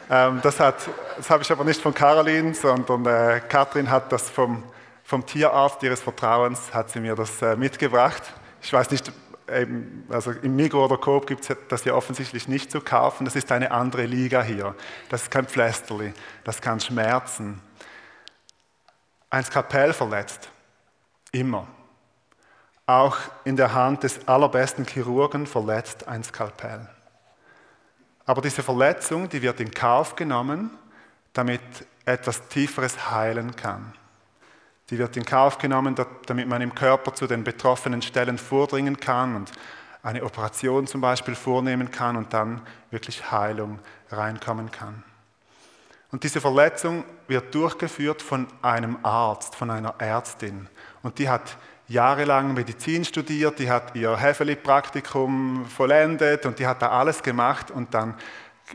Ähm, 0.09 0.39
das, 0.43 0.57
das 0.57 1.29
habe 1.29 1.41
ich 1.41 1.51
aber 1.51 1.63
nicht 1.63 1.81
von 1.81 1.93
Caroline, 1.93 2.53
sondern 2.53 3.05
äh, 3.05 3.41
Katrin 3.47 3.89
hat 3.89 4.11
das 4.11 4.29
vom 4.29 4.63
vom 5.05 5.25
Tierarzt 5.25 5.83
ihres 5.83 6.01
Vertrauens 6.01 6.73
hat 6.73 6.89
sie 6.89 6.99
mir 6.99 7.15
das 7.15 7.41
äh, 7.41 7.55
mitgebracht. 7.55 8.23
Ich 8.61 8.73
weiß 8.73 8.89
nicht, 8.89 9.13
also 10.09 10.31
im 10.31 10.55
Migro 10.55 10.85
oder 10.85 10.97
Coop 10.97 11.27
gibt 11.27 11.47
es 11.47 11.55
das 11.69 11.85
ja 11.85 11.93
offensichtlich 11.93 12.47
nicht 12.47 12.71
zu 12.71 12.81
kaufen. 12.81 13.25
Das 13.25 13.35
ist 13.35 13.51
eine 13.51 13.69
andere 13.69 14.07
Liga 14.07 14.41
hier. 14.41 14.73
Das 15.09 15.21
ist 15.21 15.31
kein 15.31 15.45
Pflästerli, 15.45 16.11
das 16.43 16.59
kann 16.59 16.79
schmerzen. 16.79 17.61
Ein 19.29 19.43
Skalpell 19.43 19.93
verletzt. 19.93 20.49
Immer. 21.31 21.67
Auch 22.87 23.17
in 23.45 23.55
der 23.55 23.73
Hand 23.73 24.03
des 24.03 24.27
allerbesten 24.27 24.85
Chirurgen 24.85 25.47
verletzt 25.47 26.07
ein 26.07 26.23
Skalpell. 26.23 26.87
Aber 28.25 28.41
diese 28.41 28.63
Verletzung, 28.63 29.29
die 29.29 29.41
wird 29.41 29.59
in 29.59 29.71
Kauf 29.71 30.15
genommen, 30.15 30.71
damit 31.33 31.61
etwas 32.05 32.47
Tieferes 32.47 33.11
heilen 33.11 33.55
kann. 33.55 33.93
Die 34.89 34.99
wird 34.99 35.17
in 35.17 35.25
Kauf 35.25 35.57
genommen, 35.57 35.95
damit 36.27 36.47
man 36.47 36.61
im 36.61 36.75
Körper 36.75 37.13
zu 37.13 37.25
den 37.25 37.43
betroffenen 37.43 38.03
Stellen 38.03 38.37
vordringen 38.37 38.99
kann 38.99 39.35
und 39.35 39.51
eine 40.03 40.23
Operation 40.23 40.85
zum 40.85 41.01
Beispiel 41.01 41.33
vornehmen 41.33 41.89
kann 41.89 42.15
und 42.15 42.33
dann 42.33 42.61
wirklich 42.91 43.31
Heilung 43.31 43.79
reinkommen 44.11 44.69
kann. 44.69 45.03
Und 46.11 46.23
diese 46.23 46.39
Verletzung 46.39 47.03
wird 47.27 47.53
durchgeführt 47.55 48.21
von 48.21 48.47
einem 48.61 48.99
Arzt, 49.01 49.55
von 49.55 49.71
einer 49.71 49.95
Ärztin. 49.97 50.69
Und 51.01 51.17
die 51.17 51.27
hat 51.27 51.57
jahrelang 51.87 52.53
Medizin 52.53 53.05
studiert, 53.05 53.59
die 53.59 53.69
hat 53.69 53.95
ihr 53.95 54.17
Häfeli-Praktikum 54.17 55.65
vollendet 55.65 56.45
und 56.45 56.59
die 56.59 56.67
hat 56.67 56.81
da 56.81 56.89
alles 56.89 57.21
gemacht 57.21 57.71
und 57.71 57.93
dann 57.93 58.15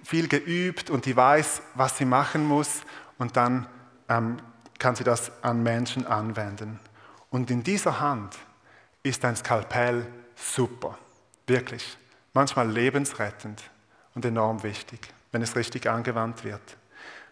viel 0.05 0.29
geübt 0.29 0.91
und 0.91 1.07
die 1.07 1.17
weiß, 1.17 1.63
was 1.75 1.99
sie 1.99 2.05
machen 2.05 2.47
muss 2.47 2.83
und 3.19 3.37
dann 3.37 3.67
ähm, 4.09 4.37
kann 4.79 4.95
sie 4.95 5.05
das 5.05 5.33
an 5.43 5.63
Menschen 5.63 6.07
anwenden. 6.07 6.79
Und 7.31 7.51
in 7.51 7.63
dieser 7.63 8.01
Hand 8.01 8.37
ist 9.03 9.25
ein 9.25 9.37
Skalpell 9.37 10.07
super, 10.35 10.97
wirklich, 11.47 11.99
manchmal 12.33 12.69
lebensrettend 12.69 13.63
und 14.15 14.25
enorm 14.25 14.63
wichtig, 14.63 15.01
wenn 15.33 15.43
es 15.43 15.57
richtig 15.57 15.89
angewandt 15.89 16.45
wird. 16.45 16.63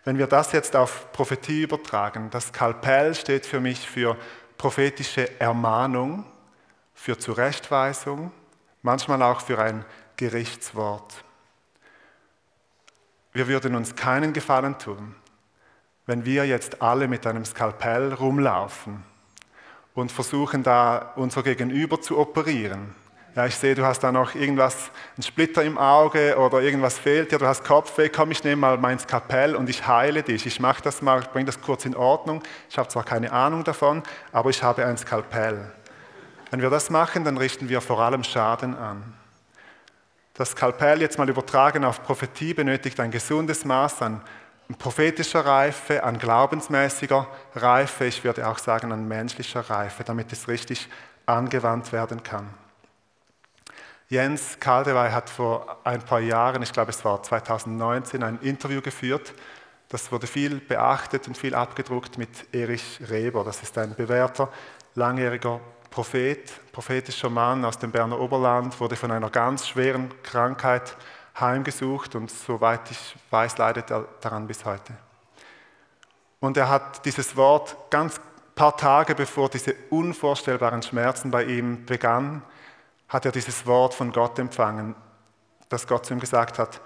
Wenn 0.05 0.19
wir 0.19 0.27
das 0.27 0.53
jetzt 0.53 0.77
auf 0.77 1.12
Prophetie 1.12 1.62
übertragen, 1.62 2.31
das 2.31 2.49
Skalpell 2.49 3.14
steht 3.14 3.45
für 3.45 3.61
mich 3.61 3.88
für 3.88 4.17
prophetische 4.59 5.40
Ermahnung, 5.40 6.25
für 6.99 7.16
Zurechtweisung, 7.16 8.33
manchmal 8.83 9.23
auch 9.23 9.40
für 9.40 9.59
ein 9.61 9.85
Gerichtswort. 10.16 11.23
Wir 13.33 13.47
würden 13.47 13.77
uns 13.77 13.94
keinen 13.94 14.33
Gefallen 14.33 14.77
tun, 14.79 15.14
wenn 16.07 16.25
wir 16.25 16.44
jetzt 16.44 16.83
alle 16.83 17.07
mit 17.07 17.25
einem 17.25 17.44
Skalpell 17.44 18.12
rumlaufen 18.14 19.05
und 19.94 20.11
versuchen 20.11 20.64
da 20.64 21.12
unser 21.14 21.44
Gegenüber 21.44 22.01
zu 22.01 22.18
operieren. 22.18 22.97
Ja, 23.38 23.46
ich 23.46 23.55
sehe, 23.55 23.77
du 23.77 23.85
hast 23.85 24.01
da 24.01 24.11
noch 24.11 24.35
irgendwas, 24.35 24.90
einen 25.14 25.22
Splitter 25.22 25.62
im 25.62 25.79
Auge 25.79 26.37
oder 26.37 26.61
irgendwas 26.61 26.98
fehlt 26.98 27.31
dir, 27.31 27.38
du 27.38 27.46
hast 27.46 27.62
Kopfweh, 27.62 28.09
komm, 28.09 28.33
ich 28.33 28.42
nehme 28.42 28.57
mal 28.57 28.79
mein 28.79 28.98
Skalpell 28.98 29.55
und 29.55 29.70
ich 29.70 29.87
heile 29.87 30.24
dich. 30.24 30.44
Ich 30.44 30.59
mache 30.59 30.83
das 30.83 31.03
mal, 31.03 31.20
ich 31.20 31.29
bringe 31.29 31.44
das 31.44 31.61
kurz 31.61 31.85
in 31.85 31.94
Ordnung. 31.94 32.42
Ich 32.68 32.77
habe 32.79 32.88
zwar 32.88 33.05
keine 33.05 33.31
Ahnung 33.31 33.62
davon, 33.62 34.03
aber 34.33 34.51
ich 34.51 34.61
habe 34.64 34.85
ein 34.85 34.98
Skalpell. 34.98 35.70
Wenn 36.51 36.61
wir 36.61 36.68
das 36.68 36.90
machen, 36.90 37.22
dann 37.22 37.38
richten 37.38 37.68
wir 37.68 37.81
vor 37.81 38.01
allem 38.01 38.24
Schaden 38.24 38.77
an. 38.77 39.05
Das 40.35 40.51
Skalpell 40.51 41.01
jetzt 41.01 41.16
mal 41.16 41.29
übertragen 41.29 41.85
auf 41.85 42.03
Prophetie 42.03 42.55
benötigt 42.55 42.98
ein 42.98 43.12
gesundes 43.12 43.64
Maß 43.64 44.03
an 44.03 44.20
prophetischer 44.81 45.46
Reife, 45.46 46.03
an 46.03 46.18
glaubensmäßiger 46.18 47.29
Reife, 47.55 48.05
ich 48.07 48.24
würde 48.24 48.48
auch 48.48 48.59
sagen 48.59 48.90
an 48.90 49.07
menschlicher 49.07 49.61
Reife, 49.61 50.03
damit 50.03 50.33
es 50.33 50.48
richtig 50.48 50.88
angewandt 51.24 51.92
werden 51.92 52.24
kann. 52.24 52.48
Jens 54.11 54.59
Kaldewey 54.59 55.11
hat 55.11 55.29
vor 55.29 55.81
ein 55.85 56.01
paar 56.01 56.21
Jahren, 56.21 56.62
ich 56.62 56.73
glaube 56.73 56.90
es 56.90 57.05
war 57.05 57.23
2019, 57.23 58.23
ein 58.23 58.38
Interview 58.40 58.81
geführt. 58.81 59.35
Das 59.90 60.11
wurde 60.11 60.27
viel 60.27 60.61
beachtet 60.61 61.29
und 61.29 61.37
viel 61.37 61.55
abgedruckt 61.55 62.16
mit 62.16 62.55
Erich 62.55 63.01
Reber. 63.11 63.44
Das 63.44 63.62
ist 63.62 63.77
ein 63.77 63.94
bewährter, 63.94 64.49
langjähriger 64.94 65.61
Prophet, 65.90 66.73
prophetischer 66.73 67.29
Mann 67.29 67.66
aus 67.66 67.79
dem 67.79 67.90
Berner 67.90 68.18
Oberland, 68.18 68.81
wurde 68.81 68.97
von 68.97 69.11
einer 69.11 69.29
ganz 69.29 69.68
schweren 69.68 70.11
Krankheit 70.23 70.97
heimgesucht 71.38 72.14
und 72.14 72.31
soweit 72.31 72.90
ich 72.90 73.14
weiß, 73.31 73.59
leidet 73.59 73.90
er 73.90 74.07
daran 74.23 74.47
bis 74.47 74.64
heute. 74.64 74.94
Und 76.40 76.57
er 76.57 76.71
hat 76.71 77.05
dieses 77.05 77.37
Wort 77.37 77.77
ganz 77.90 78.21
paar 78.55 78.77
Tage 78.77 79.14
bevor 79.14 79.51
diese 79.51 79.75
unvorstellbaren 79.90 80.83
Schmerzen 80.83 81.31
bei 81.31 81.44
ihm 81.44 81.85
begannen, 81.85 82.42
hat 83.09 83.25
er 83.25 83.33
dieses 83.33 83.66
Wort 83.66 83.94
von 83.94 84.12
Gott 84.12 84.38
empfangen, 84.38 84.94
dass 85.68 85.87
Gott 85.87 86.07
zu 86.07 86.14
ihm 86.14 86.21
gesagt 86.21 86.59
hat, 86.59 86.81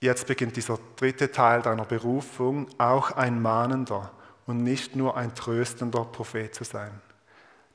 jetzt 0.00 0.26
beginnt 0.26 0.56
dieser 0.56 0.78
dritte 0.96 1.30
Teil 1.30 1.62
deiner 1.62 1.84
Berufung, 1.84 2.68
auch 2.78 3.12
ein 3.12 3.40
mahnender 3.40 4.10
und 4.46 4.58
nicht 4.58 4.96
nur 4.96 5.16
ein 5.16 5.34
tröstender 5.34 6.04
Prophet 6.04 6.54
zu 6.54 6.64
sein. 6.64 7.00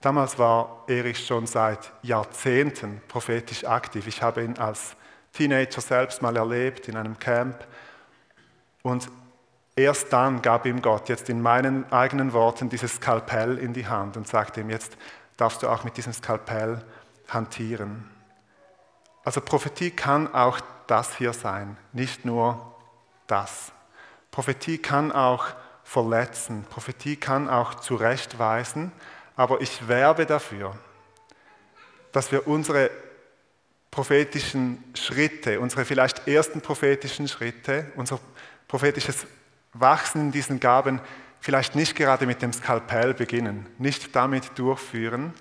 Damals 0.02 0.40
war 0.40 0.86
Erich 0.88 1.26
schon 1.26 1.46
seit 1.46 1.92
Jahrzehnten 2.04 3.02
prophetisch 3.08 3.66
aktiv. 3.66 4.08
Ich 4.08 4.22
habe 4.22 4.44
ihn 4.44 4.58
als 4.58 4.96
Teenager 5.34 5.82
selbst 5.82 6.22
mal 6.22 6.36
erlebt 6.38 6.88
in 6.88 6.96
einem 6.96 7.20
Camp. 7.20 7.68
Und 8.82 9.10
erst 9.76 10.14
dann 10.14 10.42
gab 10.42 10.66
ihm 10.66 10.82
Gott 10.82 11.10
jetzt 11.10 11.30
in 11.30 11.42
meinen 11.42 11.92
eigenen 11.92 12.32
Worten 12.32 12.70
dieses 12.70 12.96
Skalpell 12.96 13.58
in 13.58 13.74
die 13.74 13.88
Hand 13.88 14.16
und 14.16 14.28
sagte 14.28 14.62
ihm, 14.62 14.70
jetzt 14.70 14.96
darfst 15.36 15.64
du 15.64 15.68
auch 15.68 15.84
mit 15.84 15.98
diesem 15.98 16.14
Skalpell 16.14 16.82
hantieren. 17.34 18.10
Also 19.24 19.42
Prophetie 19.42 19.92
kann 19.92 20.34
auch 20.34 20.60
das 20.88 21.16
hier 21.18 21.34
sein, 21.34 21.78
nicht 21.94 22.26
nur 22.26 22.76
das. 23.28 23.72
Prophetie 24.32 24.78
kann 24.78 25.12
auch 25.12 25.48
verletzen, 25.84 26.66
Prophetie 26.70 27.16
kann 27.16 27.50
auch 27.50 27.76
zurechtweisen, 27.76 28.92
aber 29.36 29.62
ich 29.62 29.88
werbe 29.88 30.26
dafür, 30.26 30.76
dass 32.12 32.32
wir 32.32 32.48
unsere 32.48 32.90
prophetischen 33.92 34.84
Schritte, 34.94 35.60
unsere 35.60 35.86
vielleicht 35.86 36.28
ersten 36.28 36.62
prophetischen 36.62 37.28
Schritte, 37.28 37.92
unser 37.96 38.20
prophetisches 38.68 39.26
Wachsen 39.74 40.22
in 40.22 40.32
diesen 40.32 40.60
Gaben 40.60 41.02
vielleicht 41.40 41.76
nicht 41.76 41.96
gerade 41.96 42.26
mit 42.26 42.42
dem 42.42 42.54
Skalpell 42.54 43.14
beginnen, 43.14 43.68
nicht 43.78 44.16
damit 44.16 44.58
durchführen, 44.58 45.34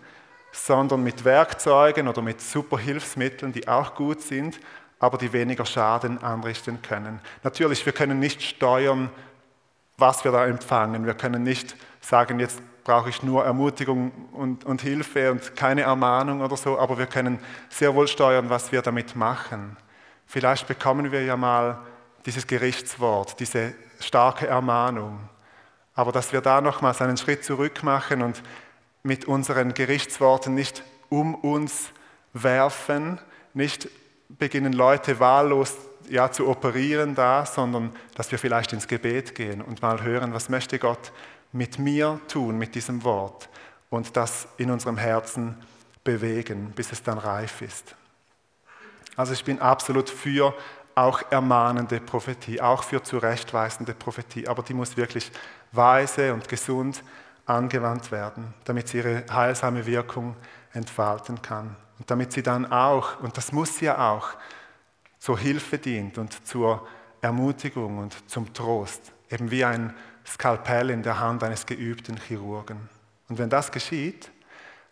sondern 0.52 1.02
mit 1.02 1.24
Werkzeugen 1.24 2.08
oder 2.08 2.22
mit 2.22 2.40
Superhilfsmitteln, 2.40 3.52
die 3.52 3.68
auch 3.68 3.94
gut 3.94 4.22
sind, 4.22 4.58
aber 4.98 5.18
die 5.18 5.32
weniger 5.32 5.64
Schaden 5.64 6.22
anrichten 6.22 6.82
können. 6.82 7.20
Natürlich, 7.42 7.84
wir 7.86 7.92
können 7.92 8.18
nicht 8.18 8.42
steuern, 8.42 9.10
was 9.96 10.24
wir 10.24 10.32
da 10.32 10.46
empfangen. 10.46 11.06
Wir 11.06 11.14
können 11.14 11.42
nicht 11.42 11.76
sagen, 12.00 12.40
jetzt 12.40 12.62
brauche 12.84 13.10
ich 13.10 13.22
nur 13.22 13.44
Ermutigung 13.44 14.10
und, 14.32 14.64
und 14.64 14.80
Hilfe 14.80 15.30
und 15.30 15.54
keine 15.54 15.82
Ermahnung 15.82 16.40
oder 16.40 16.56
so, 16.56 16.78
aber 16.78 16.96
wir 16.96 17.06
können 17.06 17.38
sehr 17.68 17.94
wohl 17.94 18.08
steuern, 18.08 18.48
was 18.48 18.72
wir 18.72 18.80
damit 18.80 19.14
machen. 19.14 19.76
Vielleicht 20.26 20.66
bekommen 20.66 21.12
wir 21.12 21.22
ja 21.22 21.36
mal 21.36 21.78
dieses 22.24 22.46
Gerichtswort, 22.46 23.38
diese 23.40 23.74
starke 24.00 24.46
Ermahnung. 24.46 25.20
Aber 25.94 26.12
dass 26.12 26.32
wir 26.32 26.40
da 26.40 26.60
nochmals 26.60 27.02
einen 27.02 27.16
Schritt 27.16 27.44
zurück 27.44 27.82
machen 27.82 28.22
und 28.22 28.42
mit 29.02 29.26
unseren 29.26 29.74
Gerichtsworten 29.74 30.54
nicht 30.54 30.82
um 31.08 31.34
uns 31.34 31.90
werfen, 32.32 33.20
nicht 33.54 33.88
beginnen 34.28 34.72
Leute 34.72 35.20
wahllos 35.20 35.74
ja, 36.08 36.30
zu 36.30 36.48
operieren 36.48 37.14
da, 37.14 37.46
sondern 37.46 37.94
dass 38.14 38.30
wir 38.30 38.38
vielleicht 38.38 38.72
ins 38.72 38.88
Gebet 38.88 39.34
gehen 39.34 39.62
und 39.62 39.82
mal 39.82 40.02
hören, 40.02 40.32
was 40.32 40.48
möchte 40.48 40.78
Gott 40.78 41.12
mit 41.52 41.78
mir 41.78 42.20
tun, 42.28 42.58
mit 42.58 42.74
diesem 42.74 43.04
Wort 43.04 43.48
und 43.90 44.16
das 44.16 44.48
in 44.58 44.70
unserem 44.70 44.98
Herzen 44.98 45.56
bewegen, 46.04 46.72
bis 46.74 46.92
es 46.92 47.02
dann 47.02 47.18
reif 47.18 47.62
ist. 47.62 47.94
Also 49.16 49.32
ich 49.32 49.44
bin 49.44 49.60
absolut 49.60 50.08
für 50.08 50.54
auch 50.94 51.22
ermahnende 51.30 52.00
Prophetie, 52.00 52.60
auch 52.60 52.82
für 52.82 53.02
zurechtweisende 53.02 53.94
Prophetie, 53.94 54.48
aber 54.48 54.62
die 54.62 54.74
muss 54.74 54.96
wirklich 54.96 55.30
weise 55.72 56.34
und 56.34 56.48
gesund 56.48 57.02
angewandt 57.48 58.12
werden, 58.12 58.54
damit 58.64 58.88
sie 58.88 58.98
ihre 58.98 59.24
heilsame 59.30 59.86
Wirkung 59.86 60.36
entfalten 60.72 61.40
kann. 61.42 61.76
Und 61.98 62.10
damit 62.10 62.32
sie 62.32 62.42
dann 62.42 62.70
auch, 62.70 63.20
und 63.20 63.36
das 63.36 63.52
muss 63.52 63.78
sie 63.78 63.86
ja 63.86 64.12
auch, 64.12 64.30
zur 65.18 65.38
Hilfe 65.38 65.78
dient 65.78 66.18
und 66.18 66.46
zur 66.46 66.86
Ermutigung 67.20 67.98
und 67.98 68.30
zum 68.30 68.52
Trost, 68.52 69.12
eben 69.30 69.50
wie 69.50 69.64
ein 69.64 69.94
Skalpell 70.24 70.90
in 70.90 71.02
der 71.02 71.18
Hand 71.18 71.42
eines 71.42 71.66
geübten 71.66 72.16
Chirurgen. 72.16 72.88
Und 73.28 73.38
wenn 73.38 73.50
das 73.50 73.72
geschieht, 73.72 74.30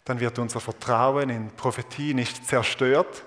dann 0.04 0.18
wird 0.20 0.38
unser 0.38 0.60
Vertrauen 0.60 1.30
in 1.30 1.50
Prophetie 1.50 2.14
nicht 2.14 2.46
zerstört, 2.46 3.24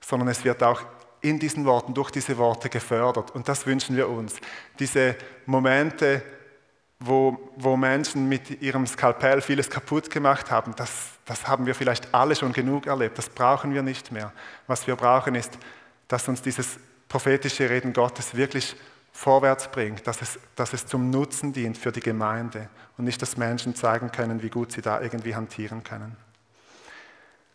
sondern 0.00 0.28
es 0.28 0.44
wird 0.44 0.62
auch 0.62 0.82
in 1.20 1.38
diesen 1.38 1.64
Worten, 1.64 1.94
durch 1.94 2.10
diese 2.10 2.38
Worte 2.38 2.68
gefördert. 2.68 3.32
Und 3.32 3.48
das 3.48 3.66
wünschen 3.66 3.96
wir 3.96 4.08
uns. 4.08 4.36
Diese 4.78 5.16
Momente, 5.46 6.22
wo, 7.00 7.52
wo 7.56 7.76
Menschen 7.76 8.28
mit 8.28 8.60
ihrem 8.60 8.86
Skalpell 8.86 9.40
vieles 9.40 9.70
kaputt 9.70 10.10
gemacht 10.10 10.50
haben, 10.50 10.74
das, 10.76 11.10
das 11.24 11.46
haben 11.46 11.66
wir 11.66 11.74
vielleicht 11.74 12.12
alle 12.12 12.34
schon 12.34 12.52
genug 12.52 12.86
erlebt. 12.86 13.18
Das 13.18 13.28
brauchen 13.28 13.72
wir 13.72 13.82
nicht 13.82 14.10
mehr. 14.10 14.32
Was 14.66 14.86
wir 14.86 14.96
brauchen 14.96 15.34
ist, 15.34 15.58
dass 16.08 16.26
uns 16.28 16.42
dieses 16.42 16.78
prophetische 17.08 17.70
Reden 17.70 17.92
Gottes 17.92 18.34
wirklich 18.34 18.74
vorwärts 19.12 19.68
bringt, 19.68 20.06
dass 20.06 20.22
es, 20.22 20.38
dass 20.56 20.72
es 20.72 20.86
zum 20.86 21.10
Nutzen 21.10 21.52
dient 21.52 21.78
für 21.78 21.92
die 21.92 22.00
Gemeinde 22.00 22.68
und 22.96 23.04
nicht, 23.04 23.20
dass 23.22 23.36
Menschen 23.36 23.74
zeigen 23.74 24.12
können, 24.12 24.42
wie 24.42 24.50
gut 24.50 24.72
sie 24.72 24.82
da 24.82 25.00
irgendwie 25.00 25.34
hantieren 25.34 25.82
können. 25.84 26.16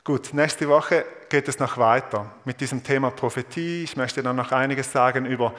Gut, 0.03 0.33
nächste 0.33 0.67
Woche 0.67 1.05
geht 1.29 1.47
es 1.47 1.59
noch 1.59 1.77
weiter 1.77 2.29
mit 2.43 2.59
diesem 2.59 2.83
Thema 2.83 3.11
Prophetie. 3.11 3.83
Ich 3.83 3.95
möchte 3.95 4.21
dann 4.21 4.35
noch 4.35 4.51
einiges 4.51 4.91
sagen 4.91 5.25
über, 5.25 5.53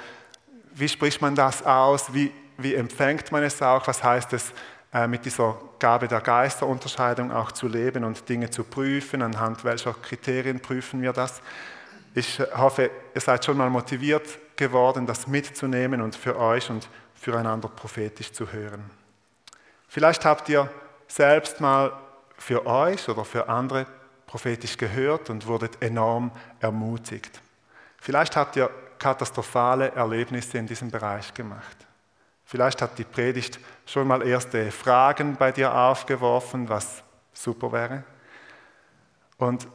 wie 0.75 0.89
spricht 0.89 1.23
man 1.23 1.35
das 1.35 1.63
aus, 1.65 2.13
wie, 2.13 2.31
wie 2.59 2.75
empfängt 2.75 3.33
man 3.33 3.43
es 3.43 3.61
auch, 3.63 3.87
was 3.87 4.03
heißt 4.03 4.33
es, 4.33 4.53
äh, 4.93 5.09
mit 5.09 5.25
dieser 5.25 5.57
Gabe 5.79 6.07
der 6.09 6.21
Geisterunterscheidung 6.21 7.33
auch 7.33 7.53
zu 7.53 7.67
leben 7.67 8.05
und 8.05 8.29
Dinge 8.29 8.51
zu 8.51 8.65
prüfen, 8.65 9.23
anhand 9.23 9.65
welcher 9.65 9.93
Kriterien 9.95 10.61
prüfen 10.61 11.03
wir 11.03 11.13
das. 11.13 11.43
Ich 12.15 12.41
hoffe, 12.57 12.91
ihr 13.15 13.21
seid 13.21 13.45
schon 13.45 13.57
mal 13.57 13.71
motiviert 13.71 14.57
geworden, 14.57 15.05
das 15.05 15.27
mitzunehmen 15.27 16.01
und 16.01 16.15
für 16.15 16.39
euch 16.39 16.71
und 16.71 16.89
füreinander 17.15 17.69
prophetisch 17.69 18.33
zu 18.33 18.53
hören. 18.53 18.89
Vielleicht 19.89 20.25
habt 20.25 20.49
ihr 20.49 20.71
selbst 21.09 21.61
mal 21.61 21.93
für 22.39 22.65
euch 22.67 23.09
oder 23.09 23.25
für 23.25 23.49
andere 23.49 23.87
prophetisch 24.27 24.77
gehört 24.77 25.31
und 25.31 25.47
wurdet 25.47 25.83
enorm 25.83 26.31
ermutigt. 26.61 27.41
Vielleicht 28.01 28.37
habt 28.37 28.57
ihr 28.57 28.71
katastrophale 28.99 29.91
Erlebnisse 29.93 30.59
in 30.59 30.67
diesem 30.67 30.91
Bereich 30.91 31.33
gemacht. 31.35 31.84
Vielleicht 32.45 32.83
hat 32.83 32.99
die 32.99 33.05
Predigt 33.05 33.59
schon 33.87 34.07
mal 34.07 34.27
erste 34.27 34.71
Fragen 34.71 35.37
bei 35.37 35.51
dir 35.53 35.75
aufgeworfen, 35.75 36.69
was 36.69 37.03
super 37.33 37.73
wäre. 37.73 38.05
Und 39.39 39.67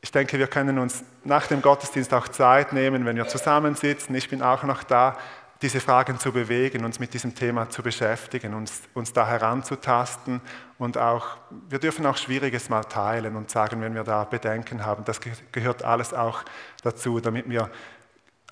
ich 0.00 0.10
denke, 0.10 0.38
wir 0.38 0.48
können 0.48 0.78
uns 0.78 1.02
nach 1.22 1.46
dem 1.46 1.62
Gottesdienst 1.62 2.12
auch 2.12 2.28
Zeit 2.28 2.72
nehmen, 2.72 3.06
wenn 3.06 3.16
wir 3.16 3.26
zusammensitzen. 3.26 4.14
Ich 4.14 4.28
bin 4.28 4.42
auch 4.42 4.62
noch 4.64 4.82
da, 4.82 5.16
diese 5.62 5.80
Fragen 5.80 6.18
zu 6.18 6.32
bewegen, 6.32 6.84
uns 6.84 6.98
mit 6.98 7.14
diesem 7.14 7.34
Thema 7.34 7.70
zu 7.70 7.82
beschäftigen, 7.82 8.52
uns, 8.52 8.82
uns 8.92 9.14
da 9.14 9.26
heranzutasten 9.26 10.42
und 10.76 10.98
auch, 10.98 11.38
wir 11.70 11.78
dürfen 11.78 12.04
auch 12.04 12.18
Schwieriges 12.18 12.68
mal 12.68 12.84
teilen 12.84 13.34
und 13.36 13.50
sagen, 13.50 13.80
wenn 13.80 13.94
wir 13.94 14.04
da 14.04 14.24
Bedenken 14.24 14.84
haben, 14.84 15.04
das 15.04 15.20
gehört 15.52 15.82
alles 15.82 16.12
auch 16.12 16.42
dazu, 16.82 17.18
damit 17.20 17.48
wir 17.48 17.70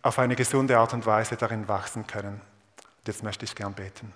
auf 0.00 0.18
eine 0.18 0.36
gesunde 0.36 0.78
Art 0.78 0.94
und 0.94 1.04
Weise 1.04 1.36
darin 1.36 1.68
wachsen 1.68 2.06
können. 2.06 2.40
Jetzt 3.06 3.22
möchte 3.22 3.44
ich 3.44 3.54
gern 3.54 3.74
beten. 3.74 4.12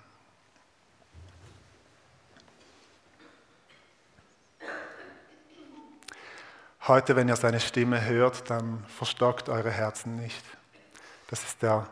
Heute, 6.87 7.17
wenn 7.17 7.27
ihr 7.27 7.35
seine 7.35 7.59
Stimme 7.59 8.05
hört, 8.05 8.49
dann 8.49 8.85
verstockt 8.85 9.49
eure 9.49 9.71
Herzen 9.71 10.15
nicht. 10.15 10.41
Das 11.29 11.43
ist 11.43 11.61
der 11.61 11.85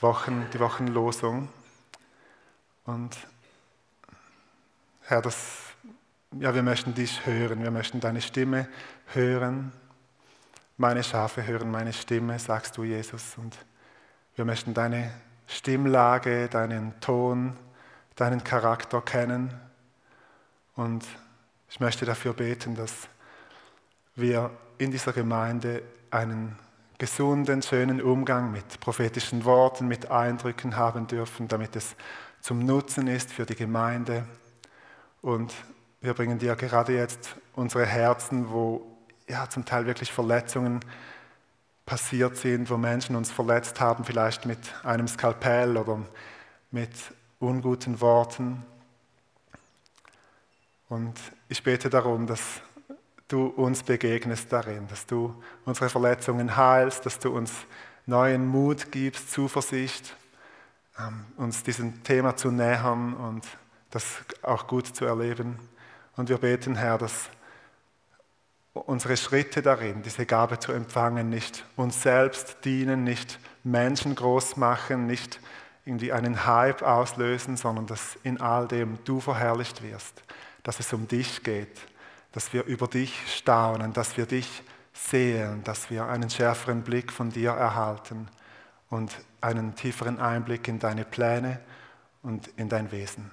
Wochen, 0.00 0.48
die 0.54 0.60
Wochenlosung. 0.60 1.50
Und 2.86 3.18
Herr, 5.02 5.20
das, 5.20 5.58
ja, 6.38 6.54
wir 6.54 6.62
möchten 6.62 6.94
dich 6.94 7.26
hören, 7.26 7.62
wir 7.62 7.70
möchten 7.70 8.00
deine 8.00 8.22
Stimme 8.22 8.66
hören. 9.08 9.72
Meine 10.78 11.04
Schafe 11.04 11.46
hören 11.46 11.70
meine 11.70 11.92
Stimme, 11.92 12.38
sagst 12.38 12.78
du, 12.78 12.84
Jesus. 12.84 13.36
Und 13.36 13.58
wir 14.36 14.46
möchten 14.46 14.72
deine 14.72 15.12
Stimmlage, 15.50 16.48
deinen 16.48 16.98
Ton, 17.00 17.56
deinen 18.14 18.44
Charakter 18.44 19.02
kennen. 19.02 19.52
Und 20.76 21.04
ich 21.68 21.80
möchte 21.80 22.06
dafür 22.06 22.34
beten, 22.34 22.76
dass 22.76 23.08
wir 24.14 24.50
in 24.78 24.92
dieser 24.92 25.12
Gemeinde 25.12 25.82
einen 26.10 26.56
gesunden, 26.98 27.62
schönen 27.62 28.00
Umgang 28.00 28.52
mit 28.52 28.78
prophetischen 28.78 29.44
Worten, 29.44 29.88
mit 29.88 30.10
Eindrücken 30.10 30.76
haben 30.76 31.08
dürfen, 31.08 31.48
damit 31.48 31.74
es 31.74 31.96
zum 32.40 32.60
Nutzen 32.60 33.08
ist 33.08 33.32
für 33.32 33.44
die 33.44 33.56
Gemeinde. 33.56 34.24
Und 35.20 35.52
wir 36.00 36.14
bringen 36.14 36.38
dir 36.38 36.54
gerade 36.54 36.94
jetzt 36.94 37.34
unsere 37.54 37.86
Herzen, 37.86 38.50
wo 38.50 38.86
ja 39.28 39.48
zum 39.48 39.64
Teil 39.64 39.86
wirklich 39.86 40.12
Verletzungen 40.12 40.80
passiert 41.86 42.36
sind, 42.36 42.70
wo 42.70 42.76
Menschen 42.76 43.16
uns 43.16 43.30
verletzt 43.30 43.80
haben, 43.80 44.04
vielleicht 44.04 44.46
mit 44.46 44.58
einem 44.84 45.08
Skalpell 45.08 45.76
oder 45.76 46.00
mit 46.70 46.90
unguten 47.38 48.00
Worten. 48.00 48.64
Und 50.88 51.14
ich 51.48 51.62
bete 51.62 51.90
darum, 51.90 52.26
dass 52.26 52.60
du 53.28 53.46
uns 53.46 53.82
begegnest 53.82 54.52
darin, 54.52 54.88
dass 54.88 55.06
du 55.06 55.40
unsere 55.64 55.88
Verletzungen 55.88 56.56
heilst, 56.56 57.06
dass 57.06 57.18
du 57.18 57.30
uns 57.30 57.52
neuen 58.06 58.46
Mut 58.46 58.90
gibst, 58.90 59.30
Zuversicht, 59.30 60.16
ähm, 60.98 61.24
uns 61.36 61.62
diesem 61.62 62.02
Thema 62.02 62.36
zu 62.36 62.50
nähern 62.50 63.14
und 63.14 63.46
das 63.90 64.04
auch 64.42 64.66
gut 64.66 64.86
zu 64.86 65.04
erleben. 65.04 65.58
Und 66.16 66.28
wir 66.28 66.38
beten, 66.38 66.76
Herr, 66.76 66.98
dass 66.98 67.30
unsere 68.72 69.16
Schritte 69.16 69.62
darin, 69.62 70.02
diese 70.02 70.26
Gabe 70.26 70.58
zu 70.58 70.72
empfangen, 70.72 71.28
nicht 71.28 71.64
uns 71.76 72.02
selbst 72.02 72.58
dienen, 72.64 73.04
nicht 73.04 73.38
Menschen 73.64 74.14
groß 74.14 74.56
machen, 74.56 75.06
nicht 75.06 75.40
irgendwie 75.84 76.12
einen 76.12 76.46
Hype 76.46 76.82
auslösen, 76.82 77.56
sondern 77.56 77.86
dass 77.86 78.16
in 78.22 78.40
all 78.40 78.68
dem 78.68 78.98
du 79.04 79.20
verherrlicht 79.20 79.82
wirst, 79.82 80.22
dass 80.62 80.78
es 80.78 80.92
um 80.92 81.08
dich 81.08 81.42
geht, 81.42 81.80
dass 82.32 82.52
wir 82.52 82.64
über 82.64 82.86
dich 82.86 83.14
staunen, 83.36 83.92
dass 83.92 84.16
wir 84.16 84.26
dich 84.26 84.62
sehen, 84.92 85.64
dass 85.64 85.90
wir 85.90 86.06
einen 86.06 86.30
schärferen 86.30 86.82
Blick 86.82 87.12
von 87.12 87.30
dir 87.30 87.50
erhalten 87.50 88.28
und 88.88 89.12
einen 89.40 89.74
tieferen 89.74 90.20
Einblick 90.20 90.68
in 90.68 90.78
deine 90.78 91.04
Pläne 91.04 91.60
und 92.22 92.48
in 92.56 92.68
dein 92.68 92.92
Wesen. 92.92 93.30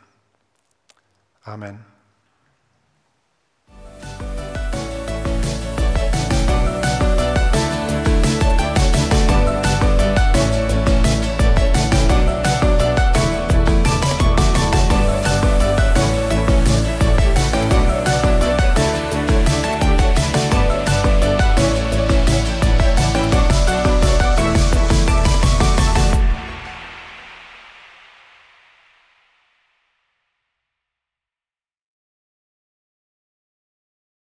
Amen. 1.44 1.97